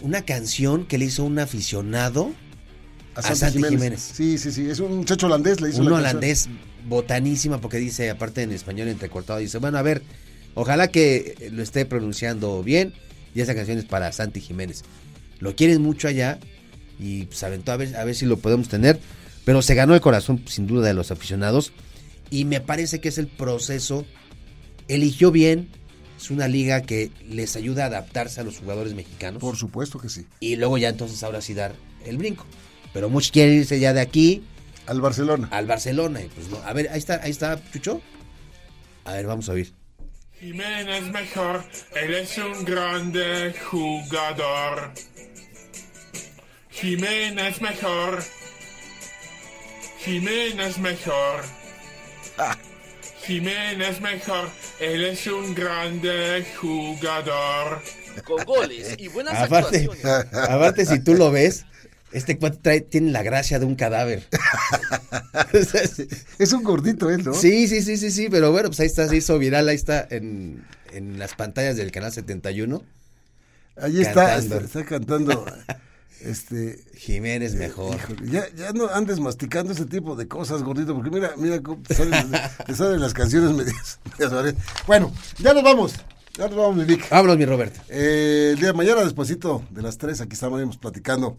Una 0.00 0.22
canción 0.22 0.86
que 0.86 0.98
le 0.98 1.06
hizo 1.06 1.24
un 1.24 1.38
aficionado 1.38 2.32
a, 3.14 3.34
Santi, 3.34 3.62
Jiménez. 3.62 4.00
Sí, 4.00 4.38
sí, 4.38 4.52
sí. 4.52 4.68
Es 4.68 4.80
un 4.80 4.96
muchacho 4.96 5.26
holandés, 5.26 5.60
le 5.60 5.70
hizo 5.70 5.82
Un 5.82 5.92
holandés 5.92 6.48
botanísima 6.86 7.60
porque 7.60 7.78
dice, 7.78 8.10
aparte 8.10 8.42
en 8.42 8.52
español 8.52 8.88
entrecortado, 8.88 9.38
dice, 9.38 9.58
bueno, 9.58 9.78
a 9.78 9.82
ver, 9.82 10.02
ojalá 10.54 10.88
que 10.88 11.50
lo 11.52 11.62
esté 11.62 11.86
pronunciando 11.86 12.62
bien. 12.62 12.94
Y 13.34 13.40
esa 13.40 13.54
canción 13.54 13.78
es 13.78 13.84
para 13.84 14.12
Santi 14.12 14.40
Jiménez. 14.40 14.82
Lo 15.40 15.56
quieren 15.56 15.82
mucho 15.82 16.06
allá 16.08 16.38
y 16.98 17.24
pues 17.24 17.42
aventó 17.42 17.72
a 17.72 17.76
ver, 17.76 17.96
a 17.96 18.04
ver 18.04 18.14
si 18.14 18.26
lo 18.26 18.38
podemos 18.38 18.68
tener. 18.68 19.00
Pero 19.44 19.60
se 19.60 19.74
ganó 19.74 19.94
el 19.94 20.00
corazón 20.00 20.42
sin 20.46 20.66
duda 20.66 20.86
de 20.86 20.94
los 20.94 21.10
aficionados. 21.10 21.72
Y 22.30 22.44
me 22.44 22.60
parece 22.60 23.00
que 23.00 23.08
es 23.08 23.18
el 23.18 23.26
proceso. 23.26 24.06
Eligió 24.88 25.30
bien. 25.30 25.68
Es 26.16 26.30
una 26.30 26.48
liga 26.48 26.82
que 26.82 27.10
les 27.28 27.56
ayuda 27.56 27.84
a 27.84 27.86
adaptarse 27.88 28.40
a 28.40 28.44
los 28.44 28.58
jugadores 28.58 28.94
mexicanos. 28.94 29.40
Por 29.40 29.56
supuesto 29.56 29.98
que 29.98 30.08
sí. 30.08 30.26
Y 30.40 30.56
luego 30.56 30.78
ya 30.78 30.88
entonces 30.88 31.22
ahora 31.22 31.40
sí 31.40 31.52
dar 31.52 31.74
el 32.06 32.16
brinco. 32.16 32.46
Pero 32.94 33.10
muchos 33.10 33.32
quieren 33.32 33.54
irse 33.54 33.78
ya 33.78 33.92
de 33.92 34.00
aquí. 34.00 34.42
Al 34.86 35.02
Barcelona. 35.02 35.48
Al 35.50 35.66
Barcelona. 35.66 36.22
Y 36.22 36.28
pues 36.28 36.48
no. 36.48 36.56
A 36.64 36.72
ver, 36.72 36.88
ahí 36.90 36.98
está, 36.98 37.20
ahí 37.22 37.30
está, 37.30 37.60
Chucho. 37.72 38.00
A 39.04 39.12
ver, 39.12 39.26
vamos 39.26 39.48
a 39.50 39.52
oír. 39.52 39.74
Jiménez 40.40 41.04
mejor, 41.10 41.64
él 41.94 42.14
es 42.14 42.38
un 42.38 42.64
grande 42.64 43.54
jugador. 43.70 44.92
Jiménez 46.70 47.60
mejor. 47.60 48.22
Jiménez 49.98 50.78
mejor. 50.78 51.44
Ah. 52.38 52.56
Jiménez 53.22 54.00
mejor, 54.02 54.50
él 54.80 55.04
es 55.04 55.26
un 55.26 55.54
grande 55.54 56.46
jugador. 56.60 57.82
Con 58.24 58.44
goles 58.44 58.96
y 58.98 59.08
buenas 59.08 59.34
aparte, 59.34 59.78
actuaciones. 59.78 60.04
Aparte, 60.34 60.84
si 60.84 61.00
tú 61.00 61.14
lo 61.14 61.30
ves, 61.30 61.64
este 62.14 62.38
cuate 62.38 62.80
tiene 62.80 63.10
la 63.10 63.22
gracia 63.22 63.58
de 63.58 63.66
un 63.66 63.74
cadáver. 63.74 64.26
es 66.38 66.52
un 66.52 66.62
gordito 66.62 67.10
él, 67.10 67.24
¿no? 67.24 67.34
Sí, 67.34 67.66
sí, 67.66 67.82
sí, 67.82 67.96
sí, 67.96 68.10
sí, 68.12 68.28
pero 68.30 68.52
bueno, 68.52 68.68
pues 68.68 68.80
ahí 68.80 68.86
está, 68.86 69.08
se 69.08 69.16
hizo 69.16 69.36
viral, 69.38 69.68
ahí 69.68 69.74
está 69.74 70.06
en, 70.08 70.64
en 70.92 71.18
las 71.18 71.34
pantallas 71.34 71.76
del 71.76 71.90
canal 71.90 72.12
71. 72.12 72.82
Ahí 73.76 74.00
está, 74.00 74.38
está, 74.38 74.84
cantando. 74.84 75.44
Este, 76.20 76.82
Jiménez 76.94 77.54
mejor. 77.54 77.98
ya, 78.24 78.46
ya 78.56 78.72
no 78.72 78.88
andes 78.88 79.20
masticando 79.20 79.74
ese 79.74 79.84
tipo 79.84 80.16
de 80.16 80.26
cosas, 80.26 80.62
gordito, 80.62 80.94
porque 80.94 81.10
mira, 81.10 81.32
mira 81.36 81.62
cómo 81.62 81.82
te 81.82 81.94
salen, 81.94 82.30
las 83.00 83.12
canciones 83.12 83.50
medias, 83.50 84.00
Bueno, 84.86 85.12
ya 85.38 85.52
nos 85.52 85.62
vamos. 85.62 85.92
Ya 86.38 86.48
nos 86.48 86.56
vamos, 86.56 86.76
mi 86.76 86.84
Vic. 86.84 87.10
Vámonos, 87.10 87.36
mi 87.36 87.44
Robert. 87.44 87.76
Eh, 87.90 88.52
el 88.54 88.58
día 88.58 88.68
de 88.68 88.72
mañana, 88.72 89.02
despuesito 89.02 89.64
de 89.68 89.82
las 89.82 89.98
3, 89.98 90.22
aquí 90.22 90.32
estamos 90.32 90.78
platicando 90.78 91.36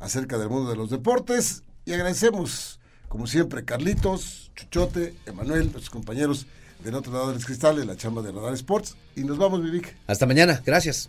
acerca 0.00 0.38
del 0.38 0.48
mundo 0.48 0.70
de 0.70 0.76
los 0.76 0.90
deportes 0.90 1.62
y 1.84 1.92
agradecemos, 1.92 2.80
como 3.08 3.26
siempre, 3.26 3.64
Carlitos, 3.64 4.50
Chuchote, 4.54 5.14
Emanuel, 5.26 5.62
nuestros 5.64 5.90
compañeros 5.90 6.46
del 6.82 6.94
otro 6.94 7.12
lado 7.12 7.32
del 7.32 7.44
cristal 7.44 7.84
la 7.86 7.96
chamba 7.96 8.22
de 8.22 8.32
Radar 8.32 8.54
Sports 8.54 8.96
y 9.16 9.22
nos 9.22 9.38
vamos, 9.38 9.62
Vivic. 9.62 9.96
Hasta 10.06 10.26
mañana, 10.26 10.62
gracias. 10.64 11.08